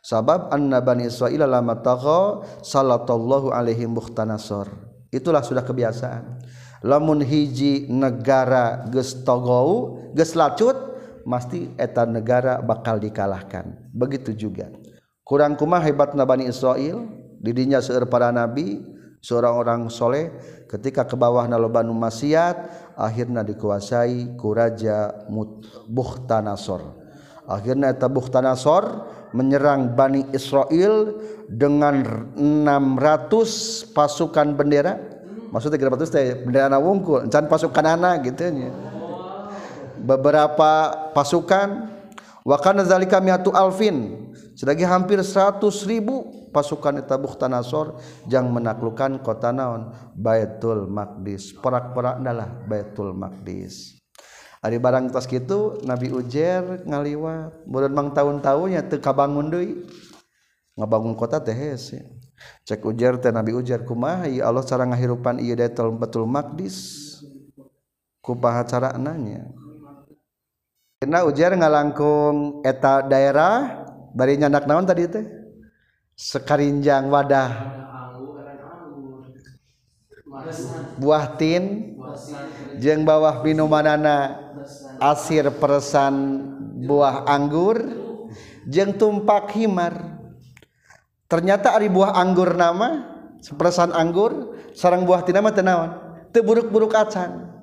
sabab 0.05 0.53
anna 0.53 0.77
bani 0.77 1.09
Israil 1.09 1.49
lama 1.49 1.81
tagha 1.81 2.45
sallallahu 2.61 3.49
alaihim 3.49 3.97
Buhtanasor 3.97 4.69
itulah 5.09 5.41
sudah 5.41 5.65
kebiasaan. 5.65 6.45
Lamun 6.85 7.25
hiji 7.25 7.89
negara 7.89 8.85
geus 8.93 9.25
togou 9.25 9.97
geus 10.13 10.37
lacut 10.37 10.77
mesti 11.25 11.73
eta 11.73 12.05
negara 12.05 12.61
bakal 12.61 13.01
dikalahkan. 13.01 13.89
Begitu 13.89 14.37
juga 14.37 14.69
kurang 15.27 15.59
kumah 15.59 15.83
hebat 15.83 16.15
Bani 16.15 16.47
Israel 16.47 17.03
didinya 17.43 17.83
seueur 17.83 18.07
para 18.07 18.31
nabi 18.31 18.79
seorang 19.19 19.53
orang 19.59 19.81
soleh 19.91 20.31
ketika 20.71 21.03
ke 21.03 21.19
bawah 21.19 21.43
nalobanu 21.51 21.91
maksiat 21.91 22.55
akhirnya 22.95 23.43
dikuasai 23.43 24.39
ku 24.39 24.55
raja 24.55 25.11
Buhtanasor 25.91 26.95
akhirnya 27.43 27.91
eta 27.91 28.07
Buhtanasor 28.07 29.03
menyerang 29.35 29.91
Bani 29.95 30.23
Israel 30.31 31.19
dengan 31.47 32.27
600 32.35 33.91
pasukan 33.91 34.55
bendera. 34.55 34.99
Maksudnya 35.51 35.79
600 35.79 36.11
teh 36.11 36.27
bendera 36.43 36.75
wungkul? 36.79 37.27
Can 37.31 37.47
pasukan 37.47 37.85
anak 37.87 38.27
gitu 38.27 38.51
nya. 38.51 38.71
Beberapa 39.99 40.93
pasukan. 41.11 41.95
Wa 42.47 42.55
kana 42.63 42.87
zalika 42.87 43.19
miatu 43.19 43.51
alfin 43.51 44.26
sedagi 44.57 44.81
hampir 44.81 45.21
100 45.21 45.61
ribu 45.85 46.49
pasukan 46.49 46.97
eta 46.97 47.13
Bukhtanasor 47.21 48.01
jang 48.25 48.49
menaklukkan 48.49 49.21
kota 49.21 49.53
naon? 49.53 49.93
Baitul 50.17 50.89
Maqdis. 50.89 51.53
Perak-perak 51.53 52.25
adalah 52.25 52.49
Baitul 52.65 53.13
Maqdis. 53.13 54.01
Ari 54.65 54.81
barang 54.81 55.13
tas 55.13 55.29
gitu 55.29 55.77
Nabi 55.85 56.09
Ujer 56.09 56.81
ngaliwat. 56.83 57.69
Bulan 57.69 57.93
mang 57.93 58.09
tahun-tahunnya 58.09 58.89
teu 58.89 58.97
kabangun 58.97 59.53
deui. 59.53 59.85
Ngabangun 60.73 61.13
kota 61.13 61.37
teh 61.37 61.53
hese 61.53 62.17
cek 62.69 62.85
ujar 62.85 63.17
teh 63.17 63.33
Nabi 63.33 63.53
Ujar 63.53 63.81
kumaha? 63.81 64.29
Allah 64.29 64.61
cara 64.65 64.85
ngahirupan 64.85 65.41
ieu 65.41 65.53
Baitul 65.97 66.25
Maqdis. 66.25 67.05
Kupaha 68.27 68.67
cara 68.67 68.91
nanya 68.99 69.47
Karena 70.99 71.23
ujar 71.23 71.55
ngalangkung 71.55 72.59
eta 72.59 72.99
daerah 72.99 73.86
bari 74.17 74.33
nyandak 74.41 74.65
naon 74.65 74.89
tadi 74.89 75.05
teh? 75.05 75.25
Sekarinjang 76.17 77.05
wadah. 77.13 77.49
Buah 80.97 81.37
tin. 81.37 81.93
Jeng 82.81 83.05
bawah 83.05 83.45
minumanana 83.45 84.41
asir 84.97 85.45
peresan 85.61 86.41
buah 86.89 87.29
anggur. 87.29 87.77
Jeng 88.65 88.97
tumpak 88.97 89.53
himar. 89.53 90.17
Ternyata 91.29 91.77
ari 91.77 91.85
buah 91.85 92.17
anggur 92.17 92.57
nama 92.57 93.13
seperesan 93.37 93.93
anggur 93.93 94.57
sarang 94.73 95.05
buah 95.05 95.21
tin 95.21 95.37
nama 95.37 95.53
tenawan 95.53 95.91
teburuk-buruk 96.33 96.97
acan. 96.97 97.53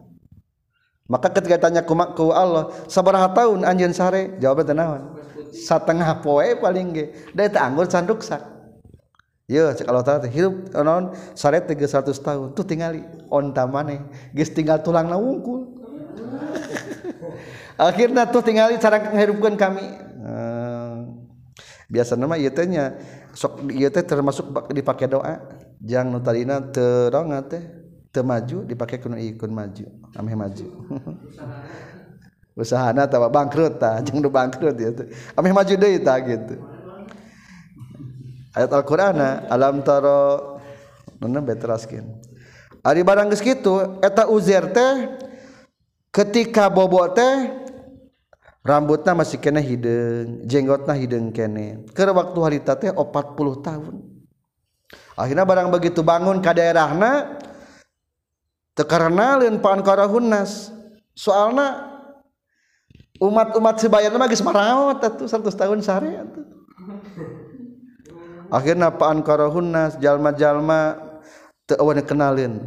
Maka 1.04 1.28
ketika 1.32 1.68
tanya 1.68 1.84
ku 1.84 2.32
Allah 2.32 2.72
sabaraha 2.88 3.28
tahun 3.34 3.66
anjeun 3.66 3.92
sare? 3.92 4.36
Jawabnya 4.40 4.72
tenawan 4.72 5.02
setengah 5.54 6.18
poe 6.18 6.58
paling 6.58 6.86
ge. 6.90 7.04
Da 7.30 7.46
eta 7.46 7.62
anggur 7.62 7.86
sanduk 7.86 8.26
sak 8.26 8.54
Yo, 9.44 9.68
cek 9.76 9.84
Allah 9.84 10.00
taala 10.00 10.24
hirup 10.24 10.72
eh, 10.72 10.80
naon? 10.80 11.12
Sare 11.36 11.60
teh 11.60 11.76
100 11.76 12.16
tahun. 12.16 12.56
Tuh 12.56 12.64
tingali 12.64 13.04
onta 13.28 13.68
maneh. 13.68 14.00
Geus 14.32 14.48
tinggal 14.56 14.80
tulangna 14.80 15.20
wungkul 15.20 15.84
akhirnya 17.76 18.24
tuh 18.24 18.40
tingali 18.40 18.80
cara 18.80 19.12
menghidupkan 19.12 19.54
kami. 19.60 19.84
Eh, 20.24 20.96
biasa 21.92 22.16
nama 22.16 22.40
ieu 22.40 22.48
teh 22.48 22.64
nya 22.64 22.96
sok 23.36 23.68
ieu 23.68 23.92
teh 23.92 24.00
termasuk 24.00 24.48
dipakai 24.72 25.12
doa. 25.12 25.44
Jang 25.84 26.08
nu 26.08 26.24
tadina 26.24 26.64
teu 26.64 27.12
teh 27.44 27.60
teu 28.08 28.24
maju 28.24 28.64
dipakai 28.64 28.96
kuno 28.96 29.20
ikun 29.20 29.52
maju 29.52 29.84
ameh 30.16 30.34
maju. 30.40 30.66
usahana 32.54 33.10
tawa 33.10 33.26
bangkrut 33.26 33.82
tah 33.82 33.98
jeung 34.02 34.22
nu 34.22 34.30
bangkrut 34.30 34.74
ieu 34.78 34.94
teh 34.94 35.06
ameh 35.34 35.50
maju 35.50 35.74
deui 35.74 35.98
tah 35.98 36.18
gitu. 36.22 36.54
Ayat 38.54 38.70
Al-Qur'ana 38.70 39.18
eh. 39.18 39.34
alam 39.50 39.82
taro 39.82 40.54
nana 41.18 41.42
beteraskeun 41.42 42.06
ari 42.86 43.02
barang 43.02 43.34
geus 43.34 43.42
kitu 43.42 43.98
eta 43.98 44.30
uzair 44.30 44.70
teh 44.70 45.18
ketika 46.14 46.70
bobo 46.70 47.02
teh 47.10 47.50
rambutna 48.62 49.12
masih 49.18 49.42
kena 49.42 49.58
hideung 49.58 50.46
jenggotna 50.46 50.94
hideung 50.94 51.34
kene. 51.34 51.84
Keur 51.92 52.14
waktu 52.14 52.38
harita 52.40 52.72
teh 52.78 52.88
40 52.94 53.66
tahun. 53.66 53.94
Akhirnya 55.14 55.46
barang 55.46 55.68
begitu 55.70 56.02
bangun 56.02 56.42
ka 56.42 56.54
daerahna 56.54 57.38
teu 58.74 58.82
karenaleun 58.82 59.62
pan 59.62 59.78
karahunnas 59.78 60.74
soalna 61.14 61.93
umat-umat 63.25 63.81
sebayan 63.81 64.12
mah 64.14 64.29
geus 64.29 64.44
maraot 64.44 65.00
atuh 65.00 65.25
100 65.25 65.48
tahun 65.56 65.81
sare 65.81 66.20
atuh 66.20 66.44
akhirna 68.58 68.94
paan 68.94 69.25
karahunna 69.25 69.98
jalma-jalma 69.98 71.00
teu 71.64 71.81
awan 71.81 72.00
kenalin. 72.04 72.60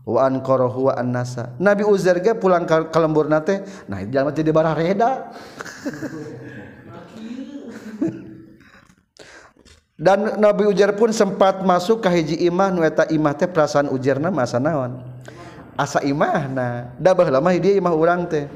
Wa 0.00 0.26
an 0.26 0.42
karahu 0.42 0.90
wa 0.90 0.96
annasa. 0.96 1.54
Nabi 1.60 1.86
uzair 1.86 2.18
ge 2.18 2.34
pulang 2.34 2.66
ka 2.66 2.90
kalemburna 2.90 3.38
teh 3.44 3.62
nah 3.86 4.02
jalma 4.02 4.34
jadi 4.34 4.50
barah 4.50 4.74
reda. 4.74 5.10
Dan 10.00 10.40
Nabi 10.40 10.64
Ujar 10.64 10.96
pun 10.96 11.12
sempat 11.12 11.60
masuk 11.60 12.00
ke 12.00 12.08
hiji 12.08 12.48
imah 12.48 12.72
nu 12.72 12.80
eta 12.80 13.04
imah 13.12 13.36
teh 13.36 13.44
perasaan 13.44 13.92
ujarna 13.92 14.32
masa 14.32 14.56
naon? 14.56 14.96
Asa 15.76 16.00
imahna 16.00 16.96
da 16.96 17.12
baheula 17.12 17.44
mah 17.44 17.52
dia 17.60 17.76
imah 17.76 17.92
urang 17.92 18.24
teh. 18.24 18.48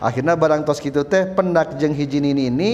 Akhirnya 0.00 0.34
barang 0.34 0.64
tos 0.64 0.80
gitu 0.80 1.04
teh 1.06 1.28
pendak 1.30 1.76
jeng 1.76 1.92
hiji 1.92 2.18
ini 2.18 2.48
ini 2.48 2.70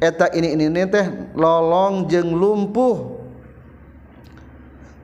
eta 0.00 0.32
ini 0.32 0.56
ini, 0.56 0.72
ini 0.72 0.82
teh 0.88 1.06
lolong 1.36 2.08
jeng 2.08 2.32
lumpuh. 2.32 3.20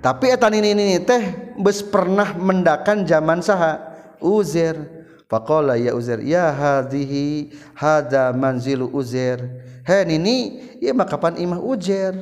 Tapi 0.01 0.33
eta 0.33 0.49
ini 0.49 0.73
ini 0.73 0.99
teh 1.05 1.53
bes 1.61 1.85
pernah 1.85 2.35
mendakan 2.35 3.05
zaman 3.05 3.45
saha 3.45 3.95
Uzer 4.17 4.97
fakola 5.27 5.75
ya 5.75 5.93
uzer 5.95 6.23
ya 6.23 6.55
hadhihi 6.55 7.51
hada 7.75 8.31
manzilu 8.31 8.91
uzer 8.95 9.43
hen 9.83 10.07
ini 10.11 10.63
iya 10.79 10.95
mah 10.95 11.07
kapan 11.07 11.39
imah 11.43 11.59
ujer 11.59 12.15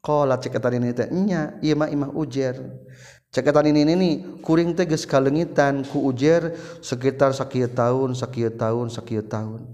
qala 0.00 0.40
ceketan 0.40 0.80
ini 0.80 0.96
teh 0.96 1.08
nya 1.12 1.56
iya 1.60 1.76
mah 1.76 1.92
imah 1.92 2.10
ujer 2.16 2.56
ceketan 3.36 3.68
ini 3.68 3.84
ini 3.84 4.10
kuring 4.40 4.72
teges 4.72 5.04
kalengitan 5.04 5.84
ku 5.84 6.08
ujer 6.08 6.56
sekitar 6.80 7.36
sakieu 7.36 7.68
tahun 7.68 8.16
sakieu 8.16 8.48
tahun 8.48 8.88
sakieu 8.88 9.20
tahun. 9.20 9.68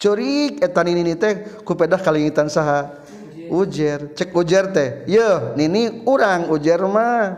Curik 0.00 0.64
etan 0.64 0.88
ini 0.88 1.04
ini 1.04 1.14
teh 1.20 1.60
ku 1.60 1.76
pedah 1.76 2.00
kalengitan 2.00 2.48
saha. 2.48 3.04
Ujer 3.52 4.16
cek 4.16 4.32
ujer 4.32 4.72
teh. 4.72 5.04
Yo 5.04 5.52
nini 5.60 6.08
urang 6.08 6.48
ujer 6.48 6.80
mah. 6.88 7.36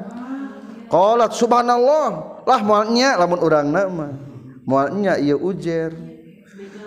Kolat 0.86 1.34
subhanallah. 1.34 2.38
Lah 2.46 2.60
mualnya 2.62 3.18
lamun 3.18 3.42
urang 3.42 3.66
nama 3.66 4.14
mualnya 4.64 5.20
iya 5.20 5.36
ujer. 5.36 5.92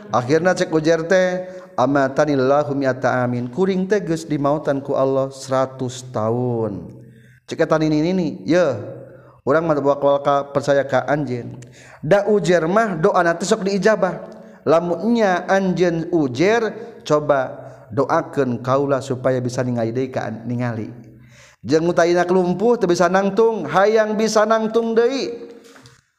Akhirnya 0.10 0.58
cek 0.58 0.74
ujer 0.74 1.06
teh 1.06 1.46
amatanillahu 1.78 2.74
mi'ata 2.74 3.22
amin. 3.22 3.52
Kuring 3.52 3.86
teges 3.86 4.26
dimautan 4.26 4.82
ku 4.82 4.98
Allah 4.98 5.30
100 5.30 5.78
tahun. 6.10 6.97
ceketan 7.48 7.88
ini 7.88 8.12
ini 8.12 8.28
ya 8.44 8.76
orang 9.48 9.64
mah 9.64 9.80
bawa 9.80 9.98
kalka 9.98 10.52
percaya 10.52 10.84
ka 10.84 11.08
anjeun. 11.08 11.56
Da 12.04 12.28
ujer 12.28 12.68
mah 12.68 13.00
doa 13.00 13.24
nanti 13.24 13.48
sok 13.48 13.64
diijabah. 13.64 14.36
Lamunnya 14.68 15.48
anjeun 15.48 16.12
ujer 16.12 16.76
coba 17.08 17.56
doakan 17.88 18.60
kaulah 18.60 19.00
supaya 19.00 19.40
bisa 19.40 19.64
ningali 19.64 19.96
deui 19.96 20.12
ka 20.12 20.28
ningali. 20.28 20.92
Jeung 21.64 21.88
utaina 21.88 22.28
kelumpuh 22.28 22.76
teu 22.76 22.92
bisa 22.92 23.08
nangtung 23.08 23.64
hayang 23.64 24.20
bisa 24.20 24.44
nangtung 24.44 24.92
deui. 24.92 25.48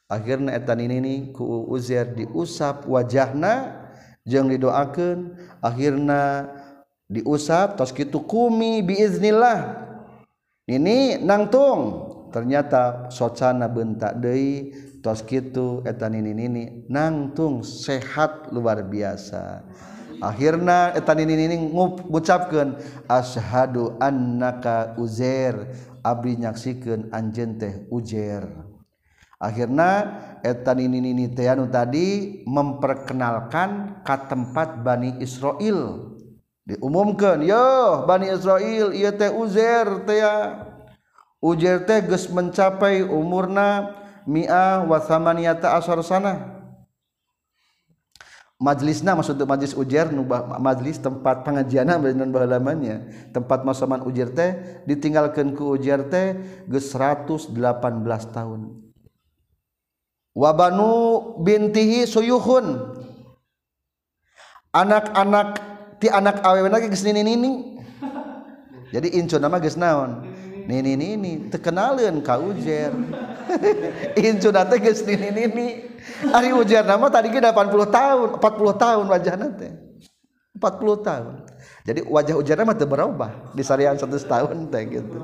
Akhirnya 0.08 0.56
etan 0.56 0.80
ini 0.80 0.96
nih 1.04 1.18
ku 1.36 1.68
ujer 1.68 2.08
diusap 2.16 2.88
wajahna 2.88 3.84
jeung 4.24 4.48
didoakan 4.48 5.36
akhirna 5.60 6.48
diusap 7.12 7.76
tos 7.76 7.92
kitu 7.92 8.24
kumi 8.24 8.80
biiznillah. 8.80 9.87
ini 10.68 11.18
nangtung. 11.18 12.12
Ternyata 12.28 13.08
socana 13.08 13.72
bentak 13.72 14.20
Dei 14.20 14.68
tos 15.00 15.24
gitu 15.24 15.80
etan 15.88 16.12
ini 16.12 16.36
ini 16.36 16.64
nangtung 16.92 17.64
sehat 17.64 18.52
luar 18.52 18.84
biasa. 18.84 19.64
Akhirnya 20.20 20.92
etan 20.92 21.24
ini 21.24 21.48
ini 21.48 21.56
ngucapkan 22.04 22.76
ashadu 23.08 23.96
annaka 23.96 24.92
uzer 25.00 25.72
abdi 26.04 26.36
nyaksikan 26.36 27.08
anjen 27.16 27.56
teh 27.56 27.88
ujer 27.88 28.68
akhirnya 29.38 29.90
etan 30.42 30.82
ini 30.82 31.14
ini 31.14 31.30
teanu 31.30 31.70
tadi 31.70 32.42
memperkenalkan 32.44 34.02
ke 34.02 34.16
tempat 34.26 34.82
Bani 34.82 35.22
Israel. 35.22 36.12
Diumumkan 36.68 37.40
yo 37.40 38.04
Bani 38.04 38.28
Israel 38.28 38.92
iya 38.92 39.08
teh 39.08 39.32
uzer 39.32 40.04
teh 40.04 40.20
ujer 41.40 41.88
teh 41.88 42.04
geus 42.04 42.28
mencapai 42.28 43.00
umurna 43.08 43.96
mi'ah 44.28 44.84
wa 44.84 45.00
thamaniyata 45.00 45.72
asar 45.80 46.04
sana. 46.04 46.60
Majelisna 48.58 49.14
maksud 49.14 49.38
majlis 49.38 49.70
ujar 49.70 50.10
nubah 50.10 50.58
majlis 50.58 50.98
tempat 50.98 51.46
pengajian 51.46 51.86
dan 51.86 52.34
bahalamannya 52.34 53.30
tempat 53.30 53.62
masaman 53.62 54.02
ujar 54.02 54.34
teh 54.34 54.82
ditinggalkan 54.82 55.54
ku 55.54 55.78
ujar 55.78 56.02
teh 56.10 56.34
ge 56.66 56.80
118 56.82 57.54
tahun. 58.34 58.60
Wabanu 60.34 60.90
bintihi 61.46 62.02
suyuhun 62.02 62.98
anak-anak 64.74 65.77
ti 65.98 66.06
anak 66.10 66.42
awewe 66.42 66.70
lagi 66.70 66.90
geus 66.90 67.04
nini 67.04 67.22
nini 67.22 67.52
jadi 68.94 69.08
incu 69.18 69.36
nama 69.36 69.58
geus 69.58 69.76
naon 69.76 70.24
nini 70.66 70.94
nini 70.94 71.50
terkenalin 71.52 72.22
ka 72.22 72.38
ujar 72.40 72.94
incu 74.18 74.48
nate 74.50 74.76
geus 74.80 75.02
nini 75.04 75.28
nini 75.30 75.68
Ari 76.18 76.50
ujar 76.50 76.82
nama 76.82 77.06
tadi 77.12 77.30
ke 77.30 77.38
80 77.38 77.94
tahun, 77.94 78.28
40 78.42 78.82
tahun 78.82 79.04
wajah 79.06 79.34
nanti. 79.38 79.68
40 80.58 81.06
tahun. 81.06 81.34
Jadi 81.86 82.00
wajah 82.02 82.34
ujar 82.34 82.56
nama 82.58 82.74
berubah 82.74 83.54
di 83.54 83.62
sarian 83.62 83.94
satu 83.94 84.18
tahun 84.18 84.66
teh 84.74 84.82
gitu. 84.90 85.18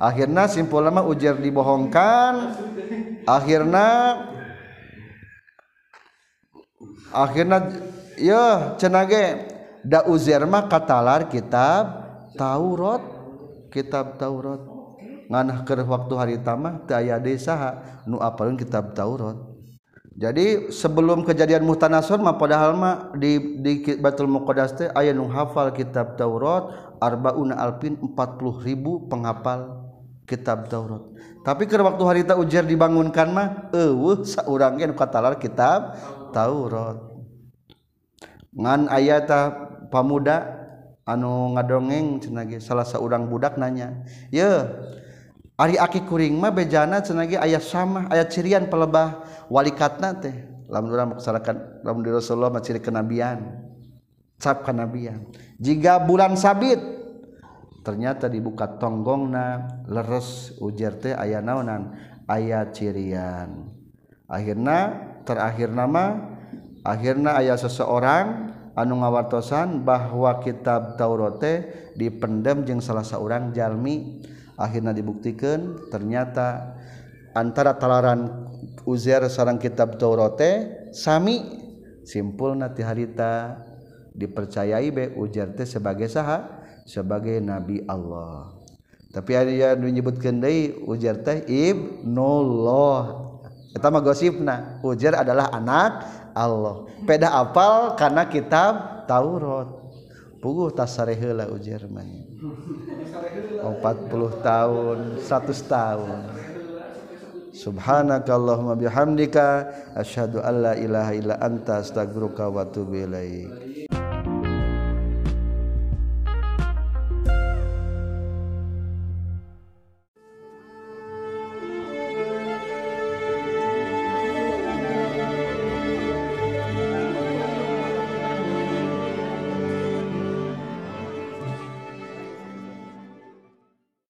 Akhirnya 0.00 0.48
simpul 0.48 0.80
nama 0.80 1.04
ujar 1.04 1.36
dibohongkan. 1.36 2.56
Akhirnya 3.28 3.86
akhirnya 7.12 7.58
yo 8.20 8.76
cenage. 8.76 9.56
Da 9.80 10.04
uzair 10.04 10.44
mah 10.44 10.68
katalar 10.68 11.32
kitab 11.32 12.04
Taurat. 12.36 13.00
Kitab 13.72 14.20
Taurat. 14.20 14.60
Nganah 15.30 15.62
keur 15.62 15.86
waktu 15.86 16.14
hari 16.18 16.36
tamah 16.42 16.84
teu 16.84 16.98
aya 16.98 17.16
desa 17.22 17.80
nu 18.04 18.18
apalun 18.18 18.58
kitab 18.58 18.92
Taurat. 18.92 19.38
Jadi 20.20 20.68
sebelum 20.74 21.24
kejadian 21.24 21.64
muhtanasor 21.64 22.20
mah 22.20 22.36
padahal 22.36 22.76
mah 22.76 23.14
di 23.16 23.62
di 23.62 23.80
Batul 23.96 24.28
Muqaddas 24.28 24.76
teh 24.76 24.88
aya 24.92 25.14
nu 25.14 25.30
hafal 25.30 25.72
kitab 25.72 26.18
Taurat 26.20 26.92
arbauna 27.00 27.56
alpin 27.56 27.96
40 27.96 28.66
ribu 28.66 29.08
penghafal 29.08 29.80
kitab 30.28 30.68
Taurat. 30.68 31.00
Tapi 31.40 31.64
ke 31.64 31.78
waktu 31.80 32.02
harita 32.04 32.36
ujar 32.36 32.68
dibangunkan 32.68 33.32
mah 33.32 33.48
eueuh 33.72 34.26
saurang 34.28 34.76
ge 34.76 34.90
nu 34.90 34.98
katalar 34.98 35.38
kitab 35.40 35.96
Taurat. 36.34 37.09
ngan 38.54 38.90
ayata 38.90 39.54
pamuda 39.90 40.58
anu 41.06 41.54
ngadongeng 41.58 42.22
cenagi 42.22 42.62
salah 42.62 42.86
seorang 42.86 43.26
budak 43.26 43.58
nanya 43.58 44.02
ye 44.30 44.46
Ari 45.60 45.76
aki 45.76 46.08
kuring 46.08 46.40
mah 46.40 46.56
bejana 46.56 47.04
cenagi 47.04 47.36
ayat 47.36 47.60
sama 47.60 48.08
ayat 48.08 48.32
cirian 48.32 48.64
pelebah 48.72 49.20
walikatna 49.52 50.16
teh. 50.16 50.32
Lamun 50.72 50.88
urang 50.88 51.08
maksalakan 51.12 51.84
lamun 51.84 52.00
di 52.00 52.08
Rasulullah 52.08 52.48
mah 52.48 52.64
ciri 52.64 52.80
kenabian 52.80 53.68
cap 54.40 54.64
kenabian. 54.64 55.28
Jika 55.60 56.00
bulan 56.00 56.32
sabit 56.40 56.80
ternyata 57.84 58.32
dibuka 58.32 58.80
tonggongna 58.80 59.84
leres 59.84 60.56
ujar 60.64 60.96
teh 60.96 61.12
aya 61.12 61.44
naonan 61.44 61.92
aya 62.24 62.64
cirian. 62.72 63.68
Akhirna 64.24 64.96
terakhir 65.28 65.76
nama 65.76 66.24
akhirnya 66.86 67.36
ayah 67.40 67.58
seseorang 67.60 68.56
anu 68.78 69.02
ngawartosan 69.02 69.82
bahwa 69.82 70.40
kitab 70.40 70.96
Taurote 70.96 71.68
dipendem 71.98 72.64
jeung 72.64 72.82
salah 72.82 73.04
seorang 73.04 73.52
jalmi. 73.52 74.24
Akhirnya 74.60 74.92
dibuktikan 74.92 75.88
ternyata 75.88 76.76
antara 77.32 77.80
talaran 77.80 78.48
Uzair 78.84 79.24
sarang 79.32 79.56
kitab 79.56 79.96
Taurote 79.96 80.92
sami. 80.92 81.60
Simpul 82.04 82.56
nanti 82.58 82.82
harita 82.82 83.60
dipercayai 84.16 84.88
be 84.90 85.04
Uzair 85.16 85.52
teh 85.56 85.64
sebagai 85.68 86.08
saha? 86.08 86.60
Sebagai 86.84 87.38
nabi 87.40 87.84
Allah. 87.86 88.52
Tapi 89.10 89.32
ada 89.34 89.50
yang 89.50 89.80
menyebutkan 89.80 90.38
deui 90.38 90.76
Uzair 90.86 91.24
teh 91.24 91.42
ibnullah 91.48 93.30
eta 93.70 93.86
mah 93.86 94.02
gosipna 94.02 94.82
Uzair 94.82 95.14
adalah 95.14 95.50
anak 95.54 96.19
Allah. 96.34 96.88
Peda 97.06 97.34
apal 97.34 97.94
karena 97.98 98.26
kitab 98.26 99.04
Taurat. 99.06 99.80
Puguh 100.40 100.72
tasareheula 100.72 101.52
ujar 101.52 101.84
manya 101.92 102.24
40 103.60 104.40
tahun 104.40 104.98
100 105.20 105.68
tahun 105.68 106.18
Subhanaka 107.52 108.32
Allahumma 108.32 108.72
bihamdika 108.72 109.68
asyhadu 109.92 110.40
an 110.40 110.64
la 110.64 110.72
ilaha 110.80 111.12
illa 111.12 111.34
anta 111.44 111.84
astaghfiruka 111.84 112.48
wa 112.48 112.64
atubu 112.64 113.04
ilaik. 113.04 113.69